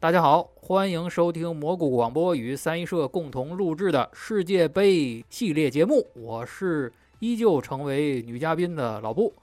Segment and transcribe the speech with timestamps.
[0.00, 6.06] 大家好，欢迎收听蘑菇广播与三一社共同录制的世界杯系列节目。
[6.14, 9.34] 我是依旧成为女嘉宾的老布，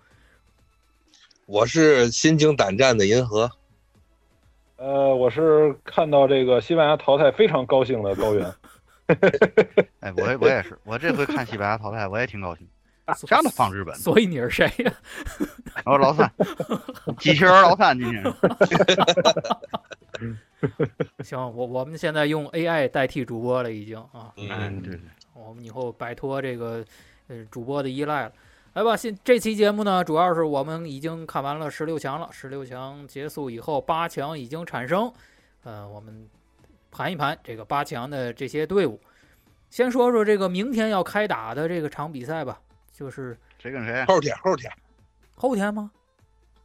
[1.45, 3.51] 我是心惊胆战的银河。
[4.77, 8.49] 呃，我是看到这个西班牙淘汰非常高兴的高原。
[9.99, 12.65] 哎，我我也是，我这回看西班牙淘汰，我也挺高兴。
[13.27, 14.93] 啥都放日本，所以你是谁呀？
[15.85, 16.31] 我老三，
[17.19, 18.23] 机器人老三今天。
[21.23, 24.33] 行，我我们现在用 AI 代替主播了，已经啊。
[24.37, 25.01] 嗯，对对。
[25.33, 26.83] 我们以后摆脱这个
[27.27, 28.33] 呃主播的依赖了。
[28.73, 32.29] 来吧，现这期节目呢，主要是我们已经看完了十六强了。
[32.31, 35.11] 十六强结束以后，八强已经产生。
[35.63, 36.27] 呃，我们
[36.91, 38.99] 盘一盘这个八强的这些队伍。
[39.69, 42.59] 先说说这个明天要开打的这个场比赛吧。
[42.91, 44.05] 就是谁跟谁？
[44.05, 44.71] 后天，后天，
[45.35, 45.91] 后天吗？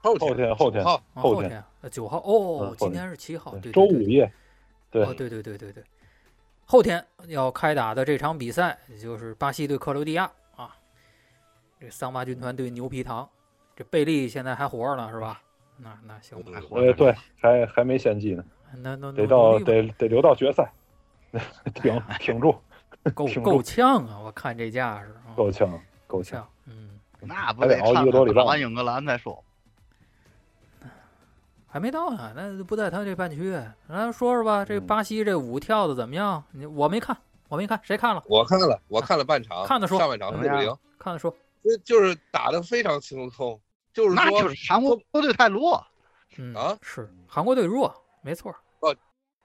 [0.02, 0.84] 后天，后天，
[1.14, 4.30] 后天，九号哦，今天是七号，对，周五夜，
[4.90, 5.84] 对，对，对，对，对，对，
[6.64, 10.74] 后天要开打的这场比赛就是巴西对克罗地亚啊。
[11.78, 13.28] 这桑巴军团对牛皮糖，
[13.76, 15.42] 这贝利现在还活着呢，是吧？
[15.76, 18.44] 那那行，还活着，对，还还没献祭呢。
[18.82, 20.70] 那那得到得得留到决赛，
[21.74, 22.54] 挺挺住，
[23.14, 24.18] 够 够呛啊！
[24.24, 25.78] 我看这架势，够呛。
[26.06, 29.44] 够呛，嗯，那不得熬一个多礼拜，打完英格兰再说。
[31.72, 33.52] 还没到呢，那不在他这半区。
[33.86, 36.42] 来说说吧，这巴西这舞跳的怎么样？
[36.50, 37.16] 你我没看，
[37.48, 38.20] 我没看，谁看了？
[38.26, 41.32] 我看了，我看了半场，看的说上半场零比零，看的说，
[41.84, 43.60] 就是打的非常轻松，
[43.94, 45.80] 就是那就是韩国队太弱，
[46.38, 48.52] 嗯啊，是韩国队弱，没错。
[48.80, 48.92] 哦，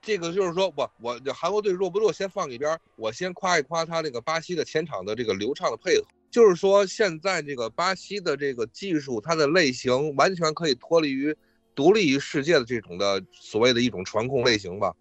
[0.02, 6.06] 这个就是说我我韩国队弱不弱先放一边，我先夸一夸他那个巴西的前场的这个流畅的配合。
[6.32, 11.34] 就是说，现在这个巴西的这个技术，它的类型完全可以脱离于、
[11.76, 14.96] 独立于世界的这种的所谓的一种传控类型吧。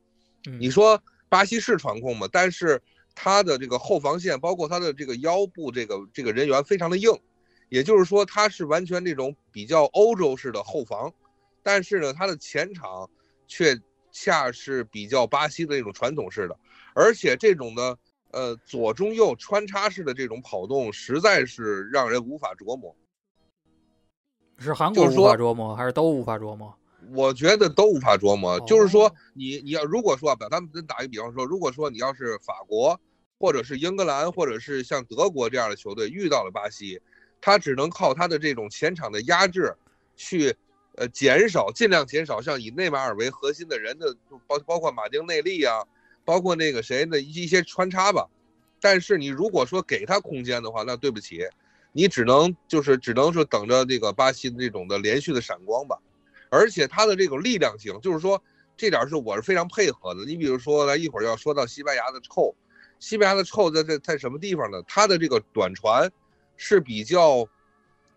[0.59, 2.29] 你说巴西是传控嘛？
[2.31, 2.83] 但是
[3.15, 7.11] 他的这个后防线，包括他的这个腰部这个这个人员非常的硬，
[7.69, 11.13] 也就是说他是完全这种比较欧洲式的后防，
[11.63, 13.09] 但是呢，他的前场
[13.47, 13.81] 却
[14.13, 16.59] 恰是比较巴西的那种传统式的，
[16.95, 17.97] 而且这种的。
[18.31, 22.93] 呃，左中右穿插式的这种跑动，实在是让人无法琢磨。
[24.65, 26.75] 是韩国无法琢磨，还是都无法琢磨？
[27.13, 28.59] 我觉得都无法琢磨。
[28.61, 32.99] 就是说，你你要如果说，把他们打一个比方说，如果说你要是法国，
[33.39, 37.01] 或者是英格兰，或者是像德国这样的球队遇到了巴西，
[37.41, 39.77] 他只能靠他的这种前场的压制，
[40.17, 40.57] 去
[40.97, 45.85] 呃减少，尽量减少像以内马尔为核心的人的，包包括马丁内利啊。
[46.27, 48.27] 包括那个谁的一些穿插吧，
[48.81, 51.47] 但是你如果说给他空间的话，那对不起，
[51.95, 55.97] 你只能就是只能说等着这个巴西的这种的连续的闪光吧。
[56.51, 58.43] 而且他的这种力量性，就是说
[58.77, 60.25] 这点是我是非常配合的。
[60.27, 62.55] 你比如说，来一会儿要说到西班牙的臭，
[62.99, 64.83] 西班牙的臭在在在什么地方呢？
[64.87, 66.11] 他的这个短传
[66.57, 67.49] 是比较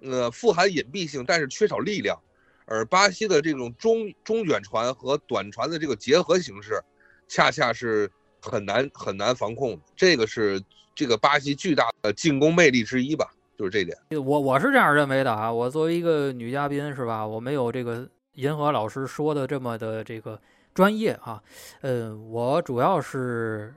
[0.01, 2.19] 呃富含隐蔽性，但是缺少力量，
[2.65, 6.81] 而巴西的这种中中远传和短传的这个结合形式。
[7.29, 8.09] 恰恰是
[8.41, 10.63] 很难很难防控，这个是
[10.95, 13.97] 这个巴西巨大的进攻魅力之一吧，就是这点。
[14.23, 20.39] 我我是这样认为的啊，我作为一个女嘉宾是吧，我没有这个银河老师说的这么的这个
[20.73, 21.41] 专业啊，
[21.81, 23.73] 呃，我主要是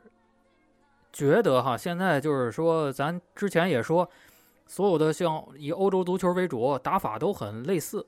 [1.13, 4.09] 觉得哈，现在就是说，咱之前也说，
[4.67, 8.07] 所有的像以欧洲足球为主，打法都很类似。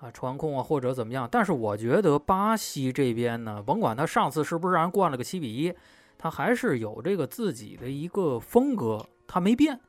[0.00, 1.28] 啊，传控啊，或者怎么样？
[1.28, 5.74] 但是我觉得巴西这边呢，甭管他上次是不是让人灌了个七比一，
[6.16, 9.80] 他还是有这个自己的一个风格，他没变，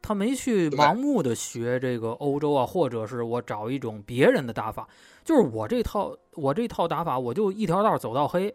[0.00, 4.88] 他没去盲目的学这个欧洲啊，或者是我找一种别人的打法，
[5.24, 8.54] 就是我这套我这套打法，我就一条道走到黑，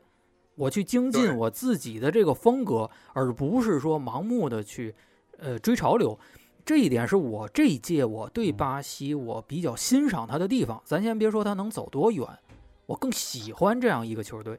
[0.56, 4.96] 我去精进我自己的这个风格，而不是说盲目的去
[5.38, 6.18] 呃追潮流。
[6.66, 10.82] 这一点是我这一届我对巴西我比较欣赏他的地方。
[10.86, 12.26] 咱先别说他能走多远，
[12.86, 14.58] 我更喜欢这样一个球队，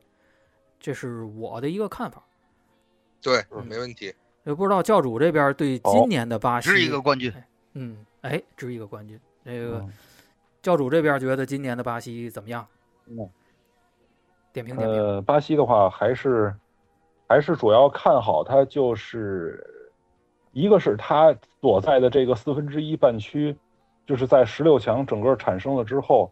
[0.79, 2.23] 这是我的一个看法。
[3.23, 4.14] 对，没问题。
[4.44, 7.32] 也不知道教主这边对今年的巴西是一个冠军。
[7.75, 9.19] 嗯，哎，值一个冠军。
[9.43, 9.85] 那个
[10.62, 12.67] 教主这边觉得今年的巴西怎么样？
[13.06, 13.29] 嗯，
[14.52, 14.99] 点评点评。
[14.99, 16.55] 呃，巴西的话还是
[17.29, 19.70] 还是主要看好他就是。
[20.56, 23.56] 一个是他所在的这个四分之一半区，
[24.06, 26.31] 就是在十六强整个产生了之后，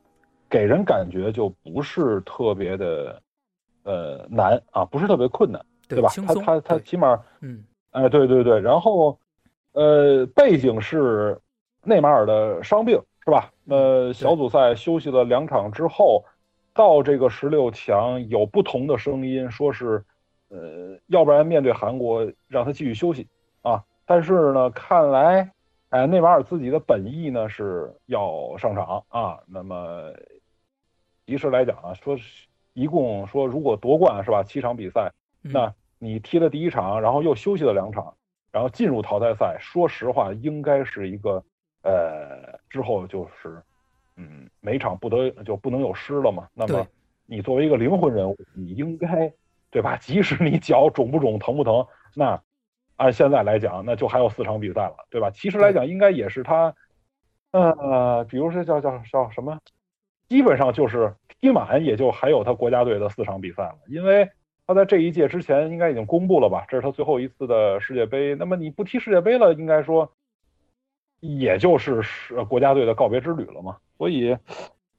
[0.48, 3.20] 给人感觉就不是特别的，
[3.82, 6.08] 呃难啊，不是特别困难，对吧？
[6.24, 9.18] 他他他起码，嗯，哎，对对对，然后，
[9.72, 11.40] 呃，背景是
[11.82, 13.52] 内马尔的伤病是吧？
[13.68, 16.24] 呃，小组赛休息了两场之后，
[16.74, 20.04] 到这个十六强有不同的声音，说是，
[20.48, 23.28] 呃，要不然面对韩国让他继续休息
[23.62, 23.84] 啊。
[24.04, 25.50] 但是呢，看来，
[25.90, 29.38] 哎，内马尔自己的本意呢是要上场啊。
[29.46, 30.12] 那么，
[31.26, 32.16] 其实来讲啊，说
[32.72, 35.12] 一共说如果夺冠是吧，七场比赛，
[35.42, 38.12] 那你踢了第一场，然后又休息了两场，
[38.50, 41.44] 然后进入淘汰赛，说实话，应该是一个，
[41.82, 43.62] 呃，之后就是。
[44.16, 46.46] 嗯，每场不得就不能有失了嘛？
[46.52, 46.86] 那么
[47.24, 49.32] 你作为一个灵魂人物，你应该
[49.70, 49.96] 对吧？
[49.96, 52.38] 即使你脚肿不肿、疼不疼，那
[52.96, 55.30] 按现在来讲，那就还有四场比赛了，对吧？
[55.30, 56.74] 其实来讲，应该也是他，
[57.52, 59.58] 呃，比如说叫叫叫什么，
[60.28, 64.30] 基本上就是踢满，也就还有他国家队的四场比赛了，因为
[64.72, 66.64] 他在这一届之前应该已经公布了吧？
[66.68, 68.34] 这是他最后一次的世界杯。
[68.34, 70.12] 那么你不踢世界杯了，应该说。
[71.24, 74.36] 也就是是国家队的告别之旅了嘛，所以，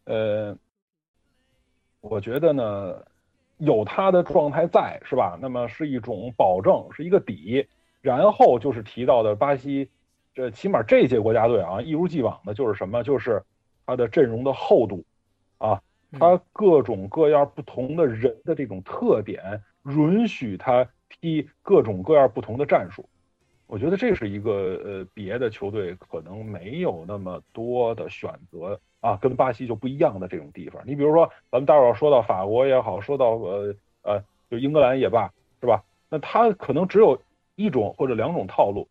[0.05, 0.57] 呃，
[1.99, 3.05] 我觉得呢，
[3.57, 5.37] 有他的状态在是吧？
[5.41, 7.67] 那么是一种保证，是一个底。
[7.99, 9.89] 然后就是提到的巴西，
[10.33, 13.03] 这起码这届国家队啊，一如既往的就是什么？
[13.03, 13.43] 就是
[13.85, 15.03] 他的阵容的厚度
[15.57, 15.81] 啊，
[16.19, 23.07] 他各种各样不同的人的这种特点，允许他踢各种各样不同的战术。
[23.65, 30.81] 我觉得这是一个呃，别的球队可能没有那么多的选择啊，跟巴西就不一样的这种地方。
[30.85, 35.83] 你比如说，咱们待会儿说到法国也好，说到呃呃，就英格兰也罢，是吧？
[36.09, 37.19] 那他可能只有
[37.55, 38.87] 一种或者两种套路，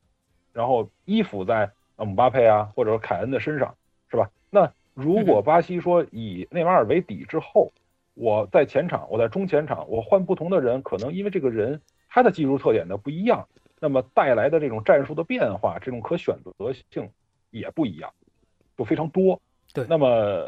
[0.53, 3.77] 然后依附在姆巴佩啊或者说凯恩的身上，
[4.11, 4.29] 是吧？
[4.51, 7.73] 那如果巴西说以内马尔为底之后，
[8.15, 13.49] 我在前场，我在中前场，我换不同的人，可能因为这个人他的技术特点呢不一样。
[13.81, 17.11] 那么带来的这种战术的变化，这种可选择性
[17.51, 18.13] 也不一样，
[18.79, 19.41] 就非常多。
[19.75, 20.47] 对，那么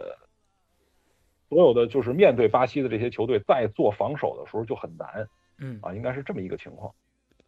[1.49, 5.27] 所有的就是面对巴西的这些球队，在做防守的时候就很难。
[5.59, 6.95] 嗯啊，应该是这么一个情况。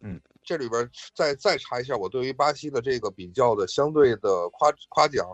[0.01, 5.25] 嗯，这里边再再查一下，我对于巴西的这个比较的相对的夸夸奖，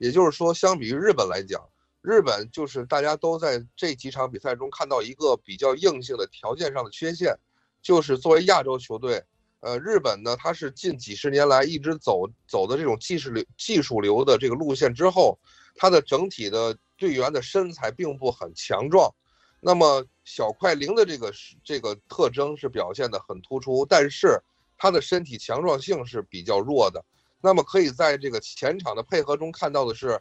[0.00, 1.60] 也就是说，相比于日本来讲，
[2.00, 7.38] 日本就是大家都在这几场比赛中看到一个比较硬性的条件上的缺陷，
[7.82, 9.22] 就是作为亚洲球队。
[9.60, 15.38] 呃，日本呢，它是近几十年来一直走走的这种技术流、技术流的这个路线之后，
[15.74, 19.14] 它的整体的队员的身材并不很强壮，
[19.60, 21.30] 那么小快灵的这个
[21.62, 24.40] 这个特征是表现的很突出，但是
[24.78, 27.04] 他的身体强壮性是比较弱的。
[27.40, 30.20] 那么可以在这个前场的配合中看到的是，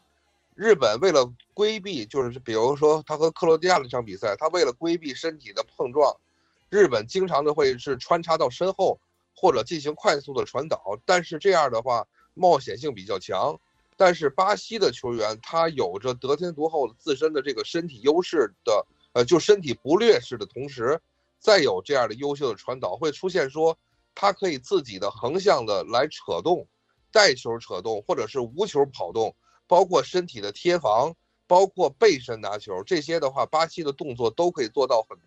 [0.55, 6.15] 日本为了规避，就是比如说他和克罗地亚那场比赛，他为了规避身体的碰撞，
[6.69, 8.99] 日本经常的会是穿插到身后。
[9.41, 13.57] 或者进行快速的传导，但是这样的话冒险性比较强。
[13.95, 20.99] 但是巴西的球员他有着得天独厚的自身的这个身体优势的，呃，就身体不劣势的同时，
[21.39, 23.77] 再有这样的优秀的传导，会出现说
[24.13, 26.67] 他可以自己的横向的来扯动，
[27.11, 29.35] 带球扯动，或者是无球跑动，
[29.67, 31.13] 包括身体的贴防，
[31.47, 35.17] 包括背身拿球，这些的话，巴西的动作都可以做到很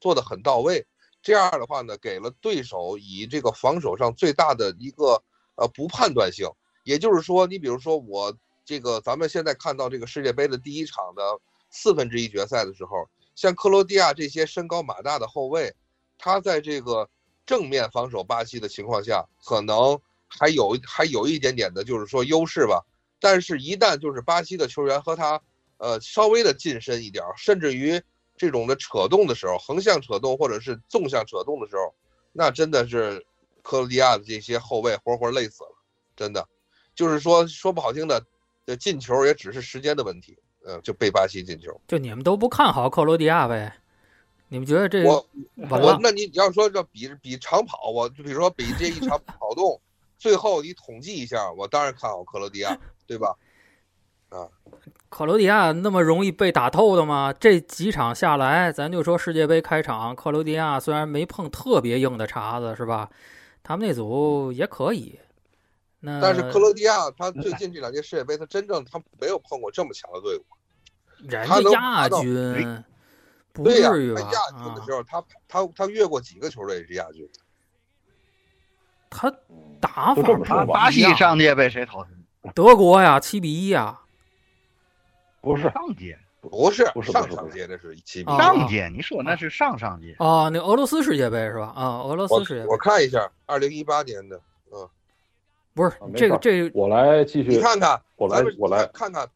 [0.00, 0.86] 做的很到位。
[1.22, 5.22] 这样的话呢，给了对手以这个防守上最大的一个
[5.56, 6.48] 呃不判断性。
[6.84, 11.22] 也就是说，你比如说我这个咱们现在看到这个世界杯的第一场的
[11.70, 15.72] 四分之一决赛的时候，像克罗地亚这些身高马大的后卫，
[16.18, 17.08] 他在这个
[17.46, 20.00] 正面防守巴西的情况下，可能
[20.38, 22.84] 还有还有一点点的就是说优势吧。
[23.20, 25.40] 但是，一旦就是巴西的球员和他
[25.78, 28.00] 呃稍微的近身一点，甚至于。
[28.34, 31.94] 这种的扯动的时候，横向扯动或者是纵向扯动的时候，
[32.32, 33.24] 那真的是
[33.62, 35.76] 克罗地亚的这些后卫活活累死了，
[36.16, 36.48] 真的，
[36.94, 38.24] 就是说说不好听的，
[38.66, 40.36] 这进球也只是时间的问题，
[40.66, 41.78] 嗯，就被巴西进球。
[41.86, 43.72] 就你们都不看好克罗地亚呗？
[44.48, 45.24] 你们觉得这我
[45.70, 49.80] 我那你要说这比比长跑，我就比如说比这一场跑动，
[50.22, 53.34] 最后你统计一下，我当然看好克罗地亚， 对吧？
[54.28, 54.46] 啊，
[55.08, 57.32] 克罗地亚那么容易被打透的吗？
[57.32, 63.10] 这几场下来，咱就说世界杯开场，克罗地亚虽然没碰特别硬的茬子，是吧？
[63.64, 65.18] 他们那组也可以。
[65.98, 70.44] 那但是克罗地亚他最近这两届世界杯，他真正他没有碰过这么强的队伍。
[71.28, 72.84] 人家亚军，
[73.52, 74.20] 不至于吧？
[74.20, 77.28] 亚军的时候，他他他越过几个球队是亚军。
[79.12, 79.32] 他
[79.80, 82.10] 打法巴西上届被谁淘汰？
[82.54, 84.00] 德国呀，七比一呀。
[85.40, 88.88] 不是上届，不是不是上上届，那是七比上届。
[88.88, 90.48] 你说那是上上届啊？
[90.48, 91.72] 那俄罗斯世界杯是吧？
[91.76, 92.68] 啊，俄罗斯世界杯。
[92.68, 94.40] 我看一下，二零一八年的，
[94.72, 94.88] 嗯，
[95.74, 97.50] 不是这个这，我来继续。
[97.50, 99.28] 你看看，我来我来看看，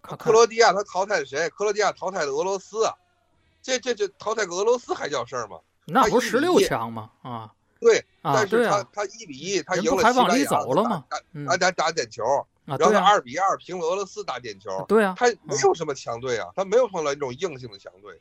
[0.00, 1.48] 克罗地亚他淘汰谁？
[1.50, 2.88] 克罗地亚淘汰的俄罗斯，
[3.60, 5.58] 这这这淘汰个俄罗斯还叫事儿吗？
[5.86, 7.10] 那不是十六强吗？
[7.22, 12.24] 啊对，啊，但是他他一比一，他赢了还往西班牙里走了吗打嗯打打打点球，
[12.66, 18.20] 啊，然后二比二平了俄罗斯打点球，对啊，他没有什么强队啊，他没有碰到那种硬性的强队。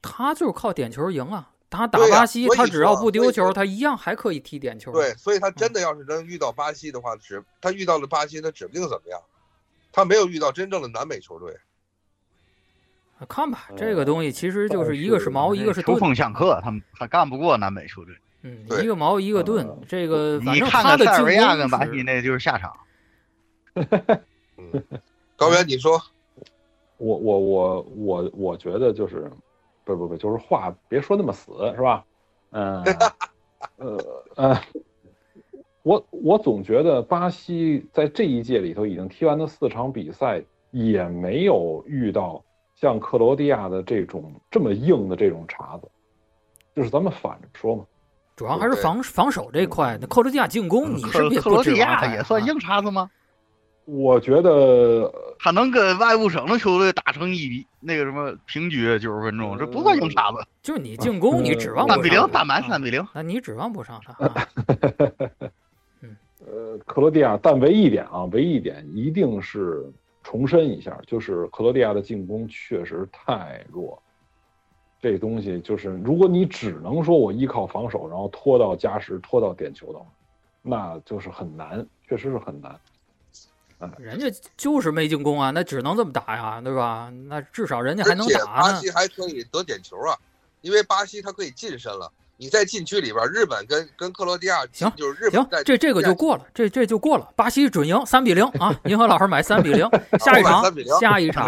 [0.00, 1.48] 他就是靠点球赢啊。
[1.70, 4.92] 他打巴西，他只要不丢球，他一样还可以踢点球。
[4.92, 9.18] 对，所以他嗯真的要是能遇到巴西的话，指他遇到了巴西，他指不定怎么样。
[9.90, 11.56] 他没有遇到真正的南美球队。
[13.26, 15.96] 看吧，呃这个东西其实就是一个是是矛，一个是盾。
[15.96, 18.14] 秋风相克，他们他干不过南美球队。
[18.42, 22.76] 嗯，一个矛一个盾呃，这个反你正看看塞尔他的进维亚跟巴西那就是下场。
[24.58, 24.82] 嗯，
[25.36, 26.00] 高原，你说
[26.98, 29.30] 我我我我我觉得就是，
[29.84, 32.04] 不不不，就是话别说那么死，是吧？
[32.50, 32.82] 嗯，
[33.78, 33.98] 呃
[34.36, 34.60] 呃，
[35.82, 42.44] 我我总觉得巴西在这一届里头已经踢完的四场比赛，也没有遇到
[42.74, 45.88] 像克罗地亚的这种这么硬的这种茬子，
[46.74, 47.84] 就是咱们反着说嘛。
[48.42, 49.96] 主要还是防防守这块。
[50.00, 53.08] 那克罗地亚进攻，你是克不是克罗地亚也算硬茬子吗？
[53.84, 55.08] 我觉得
[55.38, 60.38] 他能跟外部省的球队打成一比那个什么平局九十分钟，这不算硬茬子。
[60.60, 63.06] 就是你进攻，你指望不三比零，上他单满啊三比零。
[63.14, 64.48] 那你指望不上他啊。
[66.44, 69.88] 呃，克罗地亚，但唯一一点啊，唯一一点一定是
[70.24, 74.02] 重申一下，就是克罗地亚的进攻确实太弱。
[75.02, 80.06] 这东西就是，如果你只能说我依靠防守，然后拖到加时、拖到点球的话，
[80.62, 82.78] 那就是很难，确实是很难。
[83.98, 87.12] 人家就是没进攻啊，那只能这么打呀，对吧？
[87.26, 88.46] 那至少人家还能打呢。
[88.46, 90.16] 巴西还可以得点球啊，
[90.60, 92.08] 因为巴西他可以近身了。
[92.36, 97.28] 你在禁区里边，日本跟跟克罗地亚行就是日本行，这这个就过了，这这就过了。
[97.34, 98.72] 巴西准赢三比零啊！
[98.84, 99.88] 银河老师买三比零。
[100.20, 101.44] 下一场3比0，下一场，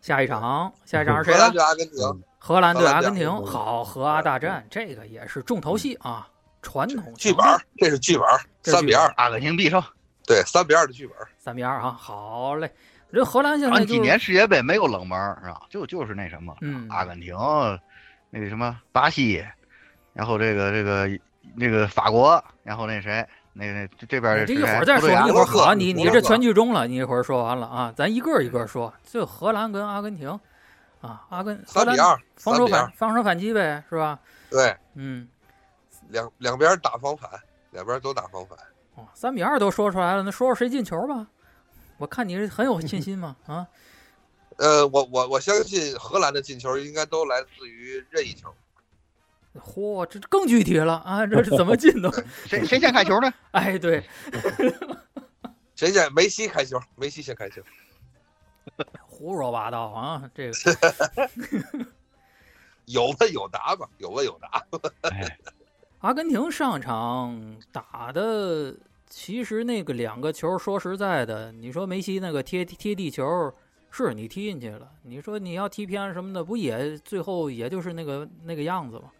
[0.00, 1.38] 下一场，下一场是谁？
[1.38, 6.26] 阿根廷，荷兰对阿根廷，好，荷阿大战，这个也是重头戏啊，
[6.62, 8.26] 传统剧本儿，这是剧本
[8.62, 9.80] 三比二，阿根廷必胜。
[10.26, 11.28] 对，三比二的剧本儿。
[11.38, 12.68] 三比二啊，好嘞。
[13.12, 15.62] 这荷兰现在俺就今年世界杯没有冷门儿是吧？
[15.68, 17.36] 就就是那什么，嗯阿根廷，
[18.30, 19.44] 那个什么巴西，
[20.14, 21.10] 然后这个这个
[21.54, 28.92] 那个法国，然后那谁，那那这这边这一会儿再说，一会儿好，你你这全剧终了，你一会儿说完了啊，咱一个一个说。
[29.04, 30.38] 就荷兰跟阿根廷
[31.00, 34.18] 啊，阿根三比二，防守反，防守反击呗，是吧？
[34.50, 35.26] 对，嗯，
[36.08, 37.30] 两两边打防反，
[37.70, 38.58] 两边都打防反。
[38.96, 41.26] 哦，三比二都说出来了，那说说谁进球吧？
[41.96, 43.66] 我看你是很有信心嘛啊，
[44.58, 48.54] 呃，我我我相信荷兰的进球应该都来自于任意球。
[49.54, 52.10] 嚯，这更具体了啊，这是怎么进的？
[52.46, 53.32] 谁谁先开球呢？
[53.52, 54.04] 哎，对，
[55.74, 56.12] 谁先？
[56.12, 57.62] 梅西开球，梅西先开球。
[59.06, 61.86] 胡说八道啊，这个
[62.86, 64.64] 有问有答吧，有问有答。
[65.10, 65.38] 哎，
[66.00, 68.74] 阿根廷上场打的，
[69.08, 73.52] 其实那个两个球，说实在的，你说梅西那个贴贴地球，
[73.90, 79.10] 是你踢进去了，你说你要踢偏什么的，不也最后也就是那个那个样子吗？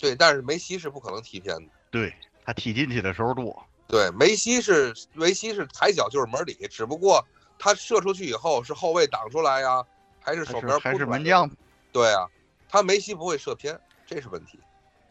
[0.00, 1.72] 对，但是梅西是不可能踢偏的。
[1.90, 7.22] 对他踢进去的时候多，对，梅西是梅西是抬脚就是门里，只不过
[7.64, 9.80] 他射出去以后是后卫挡出来呀，
[10.18, 11.48] 还是手边还是门将。
[11.92, 12.26] 对啊，
[12.68, 14.58] 他梅西不会射偏，这是问题。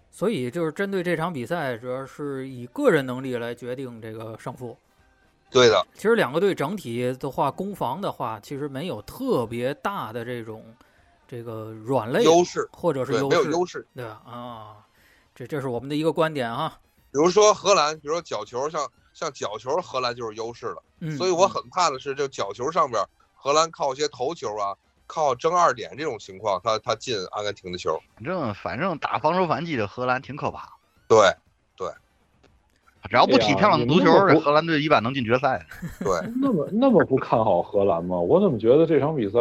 [0.10, 4.77] 所以就是针对这场比赛，主要是以个人能力来决定这个胜负。
[5.50, 10.62] 对的，其实两个队整体的话，攻防的话，其实没有特别大的这种
[11.25, 13.88] 这个软肋优势，或者是优势，没有优势。
[13.96, 14.22] 对吧？
[14.25, 14.75] 啊，
[15.34, 16.77] 这这是我们的一个观点啊。
[17.13, 20.84] 比如说荷兰，比如说角球，像像角球，荷兰就是优势了。
[21.00, 23.03] 嗯，所以我很怕的是，这角球上边，
[23.36, 24.75] 荷兰靠一些头球啊，
[25.08, 28.00] 靠争二点这种情况，他他进阿根廷的球。
[28.15, 30.70] 反正反正打防守反击的荷兰挺可怕，
[31.08, 31.34] 对
[31.75, 31.91] 对
[33.10, 35.65] 只要不踢漂亮的足球，荷兰队一般能进决赛。
[36.00, 38.18] 对，那么那么不看好荷兰吗？
[38.18, 39.39] 我怎么觉得这场比赛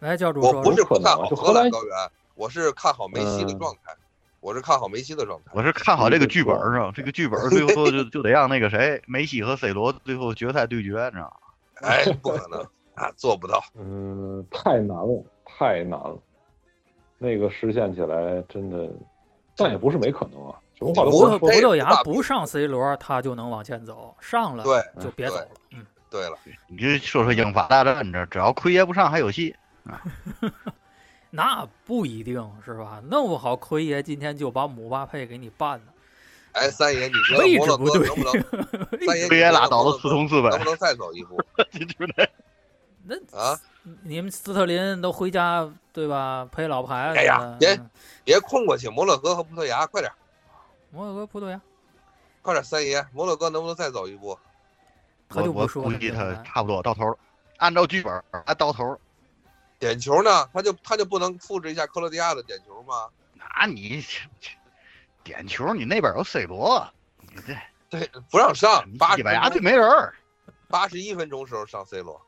[0.00, 1.96] 来教主说说我不是不看好荷就荷兰兰高原，
[2.34, 3.94] 我是看好梅西的嗯状态，
[4.44, 5.52] 我是看好梅西的状态。
[5.54, 11.32] 我是看好这个剧本儿上， 这个剧本儿最后就就得让那个谁，梅西和 C 罗最后决赛对决，你知道吗？
[11.88, 12.60] 哎，不可能
[12.94, 13.64] 啊，做不到。
[13.74, 16.18] 嗯，太难了，太难了。
[17.16, 18.86] 那个实现起来真的，
[19.56, 20.60] 但也不是没可能啊。
[20.78, 21.38] 什么话都说。
[21.38, 25.48] 葡萄这个大牙不上 C 罗，他就能往前走，上了对就别走了。
[25.70, 26.36] 嗯，对了，
[26.68, 29.56] 你就说说英法大战这，只要奎爷不上还有戏。
[31.36, 33.02] 那不一定是吧？
[33.10, 35.84] 弄不好奎爷今天就把姆巴佩给你办了。
[36.52, 39.00] 哎，三爷，你觉得位置摩洛不对哥能不能？
[39.04, 41.36] 三爷，奎爷拉倒了四通四能百不，能再走一步
[41.72, 42.30] 对不对？
[43.02, 43.60] 那啊？
[44.04, 46.48] 你们斯特林都回家对吧？
[46.52, 47.18] 陪老婆孩子。
[47.18, 47.80] 哎呀别
[48.22, 50.12] 别空过去，摩洛哥和葡萄牙，快点，
[50.92, 51.60] 摩洛哥、葡萄牙，
[52.42, 54.38] 快点，三爷，摩洛哥能不能再走一步？
[55.28, 57.18] 他就我我不说了估计他差不多到头了，
[57.56, 58.98] 按照剧本儿按到头了。
[59.84, 60.48] 点球呢？
[60.54, 63.08] 他就他就不能复制一下克罗地亚的点球吗？
[63.34, 64.02] 那你
[65.22, 66.86] 点球，你那边有 C 罗，
[67.20, 67.54] 你这
[67.90, 70.14] 对，不让上，八西班牙队没人儿。
[70.68, 72.18] 八十一分钟时候上 C 罗，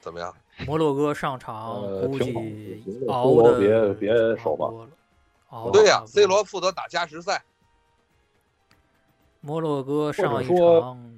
[0.00, 0.32] 怎么样？
[0.64, 4.70] 摩洛哥上场估呃挺好计熬的别别手吧
[5.72, 7.42] 对呀、c 罗负责打加时赛，
[9.40, 10.56] 摩洛哥上一场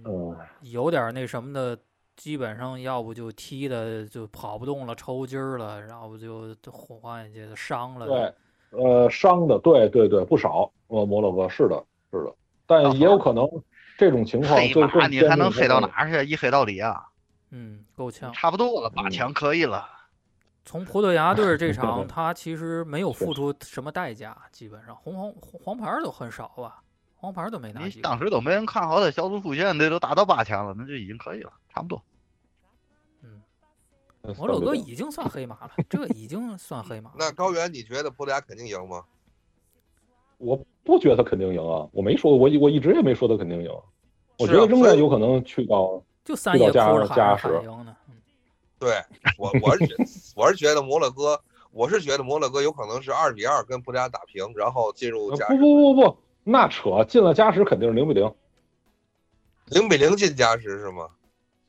[0.05, 1.79] 嗯，有点那什么的，
[2.17, 8.07] 基本上要不就踢的就跑不动了，抽筋儿了，然后就就换下去伤了。
[8.07, 10.71] 对，呃，伤的，对对对，不少。
[10.89, 12.35] 呃，摩洛哥是的，是的，
[12.67, 13.49] 但也有可能
[13.99, 15.81] 这种情况黑马就更你还能黑到？
[15.81, 16.31] 哪儿去？
[16.31, 17.03] 一黑到底啊，
[17.51, 18.33] 嗯，够呛。
[18.33, 19.89] 差不多了，八嗯强可以了。
[20.65, 26.83] 从葡萄牙队 这场，他其实没有付出什么代价，基本上红黄黄牌都很少吧，
[27.17, 27.91] 黄牌都没拿你。
[28.03, 32.01] 当时都没人看好他小组出线，这都打到八强了，那就已经可以了，差不多。
[33.23, 33.43] 嗯，
[34.23, 37.11] 嗯摩洛哥已经算黑马了，这已经算黑马。
[37.19, 39.05] 那高原你觉得葡萄牙肯定赢吗？
[40.39, 43.71] 我不觉得他肯定赢啊，我没说，我我一直也没说他肯定赢，
[44.39, 47.49] 我觉得仍然有可能去到就三爷哭着喊加时
[48.79, 49.01] 对
[49.39, 49.95] 我我是觉
[50.37, 51.41] 我是觉得摩洛哥，
[51.71, 58.35] 我是觉得摩洛哥有可能是二比二跟葡萄牙打平，然后进入加不不不不，那扯进了加时肯定是零比零。
[59.67, 61.09] 零比零进加时是吗？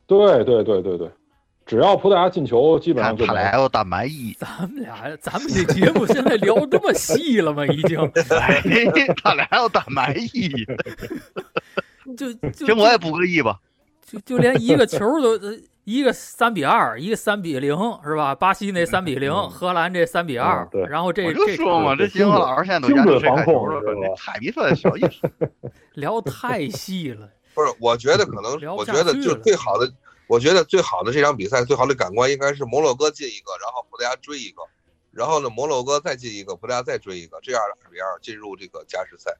[0.08, 1.10] 对对对对对，
[1.66, 7.66] 只要葡萄牙进球，基本上就没他俩要单买一，咱们俩，咱们这节目现在聊这么细了吗？
[7.68, 8.00] 已经
[8.40, 8.62] 哎，
[9.24, 10.50] 他俩要单买一，
[12.16, 13.60] 就就行，我也补个亿吧。
[14.06, 18.36] 就就连一个球都呃一个三比二，一个三比零，是吧？
[18.36, 25.50] 巴西那三比零，嗯荷兰这三比二嗯，对然后这这说嘛，这精准新华老师现在都研究谁开球了，精准防控这猜比分小意思。
[25.96, 27.28] 聊太细了。
[27.56, 29.92] 不是，我觉得可能，聊我觉得就最好的，
[30.28, 34.62] 我觉得最好的这场比赛最好的感官应该是摩洛哥进一个，然后葡萄牙追一个，
[35.12, 39.36] 然后呢摩洛哥再进一个，葡萄牙再追一个，这样二比二进入这个加时赛，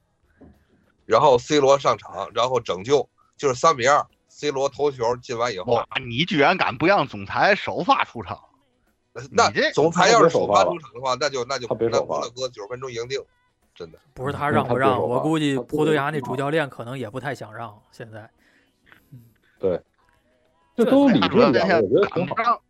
[1.04, 8.40] 然后 C 罗上场，然后拯救，就是三比二，C 罗头球进完以后哇，，你居然敢不让总裁首发出场？
[9.30, 13.18] 那这总裁要是首发出场的话，那就那就那摩洛哥九十分钟赢定，
[13.74, 13.98] 真的。
[14.12, 17.82] 不是他嗯让不让，我估计葡萄牙那主教练可能也不太想让。
[17.90, 18.30] 现在
[20.76, 22.34] 这都理他主要智点，现在我觉得挺好。
[22.34, 22.60] 赶不上，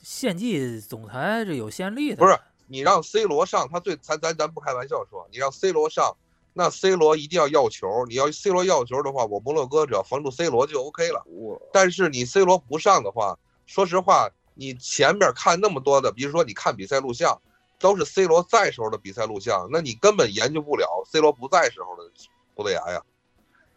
[0.00, 6.16] 献祭总裁这有先例的，不是你让 C 罗上，他最咱咱咱不开玩笑说，你让 C 罗上，
[6.52, 8.06] 那 C 罗一定要要球。
[8.08, 11.24] 你要 C 罗要球的话，我摩洛哥只要防住 C 罗就 OK 了。
[11.72, 13.36] 但是你 C 罗不上的话，
[13.66, 17.40] 说实话，你前面看那么多的，比如说你看比赛录像，
[17.78, 22.08] 都是 C 罗在时候的比赛录像，那你根本研究不了 C 罗不在时候的
[22.54, 23.02] 葡萄牙呀，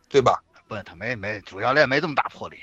[0.08, 0.44] 对吧？
[0.68, 2.58] 不，他没没主教练没这么大魄力。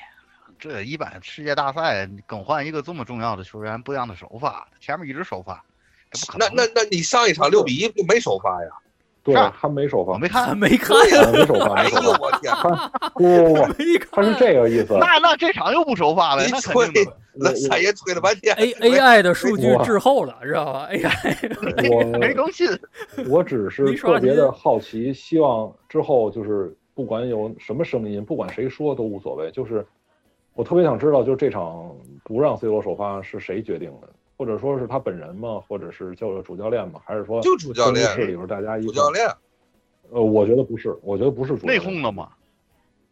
[0.58, 5.64] 这一般世界大赛更换一个这么重要的球员，不让他首发，前面一直首发，
[6.10, 6.48] 这不可能。
[6.54, 8.68] 那那那你上一场六比一就没首发呀？
[9.22, 12.10] 对他没首发，我没看， 没看，呀没首发，哎呦。
[12.20, 12.54] 我天！
[13.14, 14.08] 不不不， 没看。
[14.12, 14.96] 他是这个意思。
[15.00, 17.12] 那那这场又不首发了，你那肯定吹。
[17.38, 22.66] 那三爷吹了半天 A A I 的数据滞后了，知道吧？AI 我没更新，
[23.28, 29.50] 我只是特别的好奇，希望之后就是不管有什么声音，不管谁说都无所谓。
[29.50, 29.84] 就是
[30.56, 35.62] 我特别想知道，就是这场不让 C 罗首发是谁决定的，或者说是他本人吗？
[35.68, 36.98] 或者是叫主教练吗？
[37.04, 39.28] 还是说就主教练更衣室里边大家一主教练
[40.10, 42.30] 呃，我觉得不是，我觉得不是主教内讧了吗？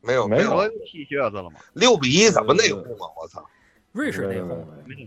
[0.01, 1.61] 没有没有有踢靴子了吗？
[1.75, 3.13] 六比一怎么内讧啊？
[3.21, 3.45] 我操！
[3.93, 4.57] 瑞士内讧，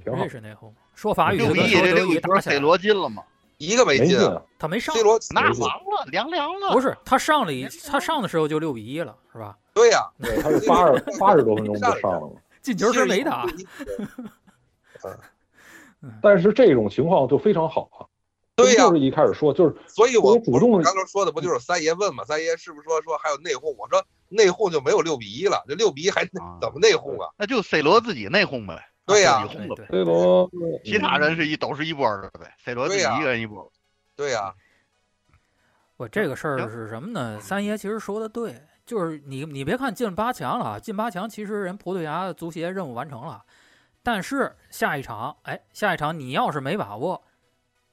[0.06, 3.24] 瑞，士内讧，说法语六比一，这六一球语打起来 C 罗进了吗？
[3.58, 4.18] 一个没进。
[4.60, 6.72] 他没上，C，罗那完了，凉凉了。
[6.72, 9.56] 不是他上了一，他上的时候就六比一了，是吧？
[9.74, 12.32] 对呀，对，他是八十八十多分钟就上了。
[12.62, 13.46] 进球时没打，
[16.22, 18.06] 但是这种情况就非常好啊。
[18.58, 22.24] 对呀就是一开始说就是所以我我主动我刚刚说的不就是三爷问嘛？
[22.26, 23.74] 三爷是不是说说还有内讧？
[23.78, 27.30] 我说内讧就没有六比一了，这六比一还啊怎么内讧啊？
[27.38, 28.84] 那就 C 罗自己内讧呗。
[29.08, 29.86] 对呀自己轰了呗。
[29.90, 30.52] 对 C 罗，
[30.84, 33.72] 其他人是一都是一波的呗，C 罗自己对呀一个人一波。
[34.16, 34.54] 对呀，
[35.96, 37.40] 我这个事儿是什么呢？
[37.40, 43.44] 三爷其实说的对，就是你你别看进八强了啊，进八强其实人葡萄牙足协任务完成了，
[44.04, 47.24] 但是下一场，哎，下一场你要是没把握，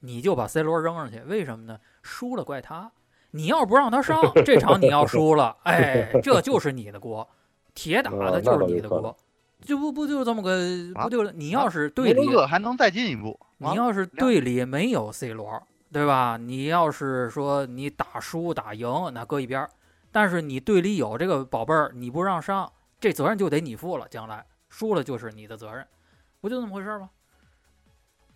[0.00, 1.78] 你就把 C 罗扔上去，为什么呢？
[2.02, 2.90] 输了怪他，
[3.30, 7.28] 你要不让他上，这场你要输了，哎，这就是你的锅，
[7.74, 9.16] 铁打的就是你的锅，
[9.64, 10.52] 就不不就这么个
[10.94, 16.36] 啊不就你要是队里还能再进一步，你要是队里没有 C 罗，对吧？
[16.36, 19.70] 你要是说你打输打赢，那搁一边儿。
[20.12, 24.06] 但是你队里有这个宝贝儿，你不让上，这责任就得你负了。
[24.08, 25.84] 将来输了就是你的责任，
[26.40, 27.10] 不就那么回事儿吗？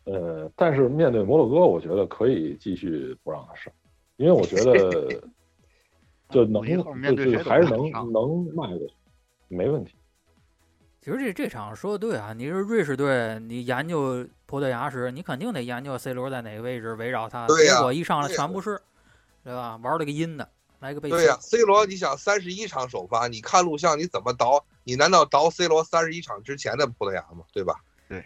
[0.05, 3.71] 呃，但是面对摩洛哥，我觉得可以继续不让他上，
[4.17, 5.23] 因为我觉得
[6.31, 6.77] 就能就
[7.31, 8.95] 就还是能能迈过去，
[9.49, 9.98] 没问题。
[11.09, 17.47] 其实这这场说的对啊，你是瑞士队，你研究葡萄牙时，你肯定得研究 C 罗在哪个位置，围绕他。
[17.47, 18.79] 对呀结果一上来全不是，
[19.43, 19.81] 对吧？
[19.83, 20.47] 玩了个阴的，
[20.81, 24.63] 来个背对呀、c 罗，你想三十一场首发，你看录像你怎么倒？
[24.85, 27.43] 你难道倒 C 罗三十一场之前的葡萄牙吗？
[27.55, 27.77] 对吧？
[28.07, 28.23] 对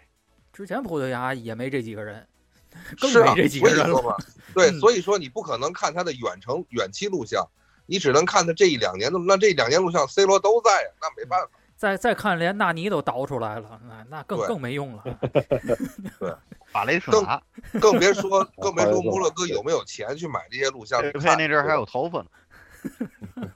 [0.51, 2.27] 之前葡萄牙也没这几个人，
[2.99, 4.17] 更是啊，没这几个人了。
[4.53, 7.47] 对，嗯所以说你不可能看他的远程远期录像，
[7.85, 9.17] 你只能看他这一两年的。
[9.19, 11.49] 那这两年录像，C 罗都在呀，那没办法。
[11.75, 15.03] 再再看，连纳尼都倒出来了，那那更更没用了。
[16.19, 16.33] 对，
[16.71, 17.41] 法雷特纳，
[17.81, 22.27] 更别说 更别说摩洛哥有没有钱去买这些录像去佩，佩那阵儿还有头发呢，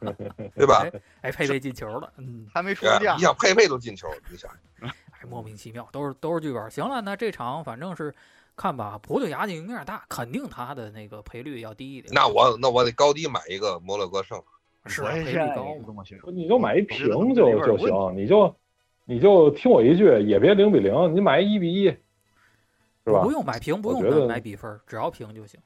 [0.55, 0.85] 对吧？
[0.91, 3.21] 哎哎，佩佩进球了，嗯，还没出价你。
[3.21, 4.51] 想佩佩都进球，你想
[4.81, 4.91] 哎，
[5.29, 6.69] 莫名其妙，都是都是剧本。
[6.69, 8.13] 行了，那这场反正是
[8.55, 12.13] 看吧，葡萄牙的赢面大，肯定他的那个赔率要低一点。
[12.13, 14.41] 那我那我得高低买一个摩洛哥胜。
[14.87, 15.71] 是啊，赔我也现在率高嘛。
[15.71, 16.31] 也这么觉得。
[16.31, 18.55] 你就买一平我觉得就就行，你就
[19.05, 23.31] 你就听我一句，也别零比零，你买一比一，是吧不？
[23.31, 25.59] 用买平，不用我觉得买比分，只要平就行。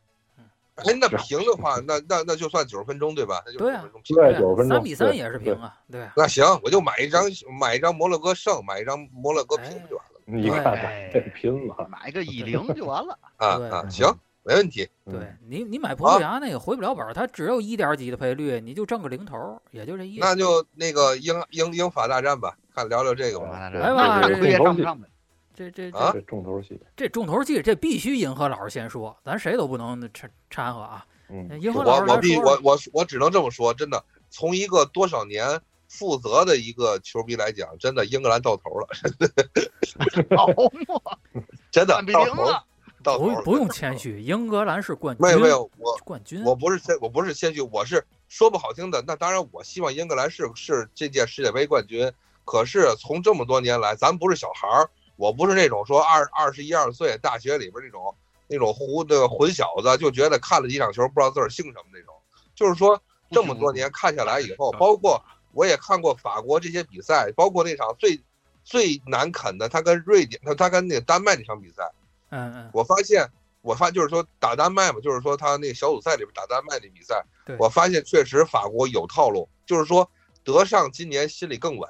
[0.76, 3.44] 哎，那平的话，那那那就算九十分钟对吧？
[3.46, 4.16] 那就对啊90分钟平。
[4.16, 6.14] 对啊90分钟三比三也是平啊，对啊。
[6.16, 7.24] 那行，我就买一张
[7.60, 13.20] 买一张摩洛哥胜，买一张摩洛哥平就完了你看看哎这拼了， 买个一零就完了。
[13.38, 13.90] 啊啊！
[13.90, 14.08] 行，
[14.44, 14.90] 没问题。
[15.06, 20.22] 嗯对你，你买葡萄牙那个回不了本儿，它只有一点几的赔率，你就挣个零头，也就这意思。
[20.22, 23.70] 那就那个英英英法大战吧，看聊聊这个吧。
[23.70, 25.08] 对来吧这也上不上呗？
[25.54, 31.06] 这这啊这这重头戏，这重头戏，这必须银河老师先说，咱谁都不能掺掺和啊。
[31.28, 38.88] 嗯，银河老师我我必我我我只能这么说，真的，从一个多少年负责的一个球迷来讲，真的英格兰到头了，
[41.70, 42.64] 真的，真的到头了。
[43.02, 43.36] 到头了。
[43.38, 46.44] 不不用谦虚，英格兰是冠军，没有没有，我冠军。
[46.44, 49.04] 我不是谦我不是谦虚，我是说不好听的。
[49.06, 52.12] 那当然，我希望英格兰是是这届世界杯冠军。
[52.44, 58.16] 可是从这么多年来，咱不是小孩儿，我不是那种说二二十一二岁大学里边那种
[58.48, 62.14] 那种胡那个混小子，就觉得看了几场球不知道自个儿姓什么那种。
[62.56, 68.20] 就是说这么多年看下来以后，包括我也看过法国这些比赛，包括那场最
[68.64, 71.90] 最难啃的，他跟瑞典，他他跟那个丹麦那场比赛，
[72.32, 73.26] 嗯嗯，我发现，
[73.62, 80.10] 我发就是说打丹麦嘛，就是说他那个小组赛里边打丹麦那比赛对，我发现确实法国有套路，就是说
[80.44, 81.88] 德尚今年心里更稳，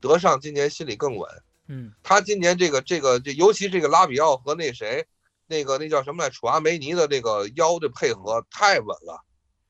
[0.00, 1.28] 德尚今年心里更稳。
[1.68, 5.04] 嗯他今年这个这个这，尤其这个拉比奥和那谁，
[5.46, 9.24] 那个那叫什么来，楚阿梅尼的那个腰的配合太稳了。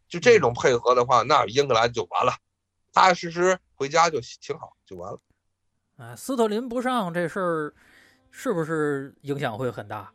[0.08, 2.32] 就这种配合的话，那英格兰就完了，
[2.92, 5.18] 踏踏实实回家就挺好，就完了。
[5.96, 7.74] 啊，斯特林不上这事儿，
[8.38, 10.12] 是不是影响会很大？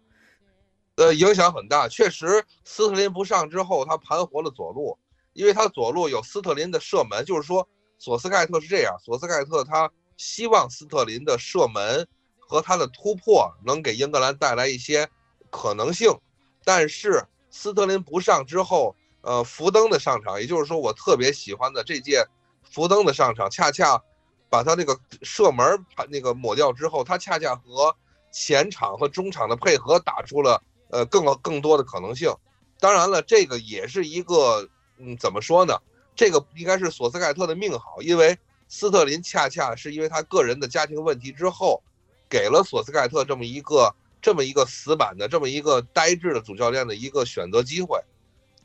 [0.94, 1.88] 呃，影响很大。
[1.88, 4.96] 确实，斯特林不上之后，他盘活了左路，
[5.34, 12.08] 因为他左路有斯特林的射门，就是说索斯盖特是这样，索斯盖特他希望斯特林的射门
[12.38, 15.10] 和他的突破能给英格兰带来一些
[15.50, 16.16] 可能性，
[16.64, 22.24] 但是斯特林不上之后，呃，福登的上场，也就是说我特别喜欢的这届
[22.62, 24.00] 福登的上场，恰恰
[24.48, 27.96] 把他那个射门把那个抹掉之后，他恰恰和
[28.32, 32.34] 前场和中场的配合打出了呃更更多的可能性。
[32.80, 34.68] 当然了，这个也是一个
[34.98, 35.78] 嗯，怎么说呢？
[36.16, 41.82] 这个应该是索斯盖特的命好，因为斯特林恰恰是因为他个人的家庭问题之后，
[42.30, 48.00] 给了索斯盖特这么一个这么一个死板的这么一个呆滞的主教练的一个选择机会。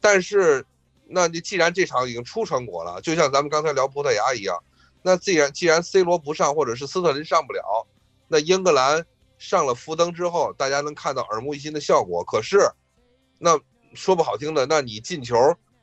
[0.00, 0.64] 但是，
[1.06, 4.62] 那你既然这场已经出成果了，就像咱们刚才聊葡萄牙一样，
[5.02, 7.86] 那既然既然 C 罗不上，或者是斯特林上不了，
[8.28, 9.06] 那英格兰
[9.38, 12.24] 上了福登之后，大家能看到耳目一新的效果。
[12.24, 12.58] 可是，
[13.38, 13.58] 那
[13.94, 15.36] 说不好听的，那你进球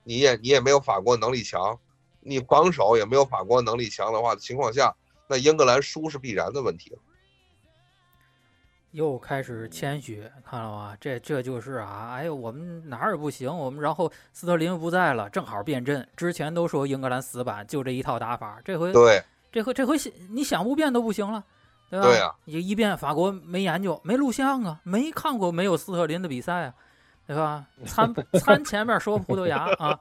[0.04, 1.80] 你也你也没有法国能力强，
[2.20, 4.96] 你防守也没有法国能力强的话的情况下，
[5.28, 6.98] 那英格兰输是必然的问题了。
[8.92, 10.96] 又开始谦虚，看了吗？
[11.02, 16.08] 这这就是啊，哎呦，我们哪儿也不行，我们然后斯特林不在了，正好变阵。
[16.16, 19.98] 之前都说英格兰死板，就这一套打法，这回对这回这回
[20.30, 21.44] 你想不变都不行了，
[21.94, 22.08] 对吧？
[22.08, 26.74] 对呀你一遍法国没研究，没录像啊，没看过没有斯特林的比赛啊，
[27.28, 27.66] 对吧？
[27.86, 30.00] 参 参前面说葡萄牙啊，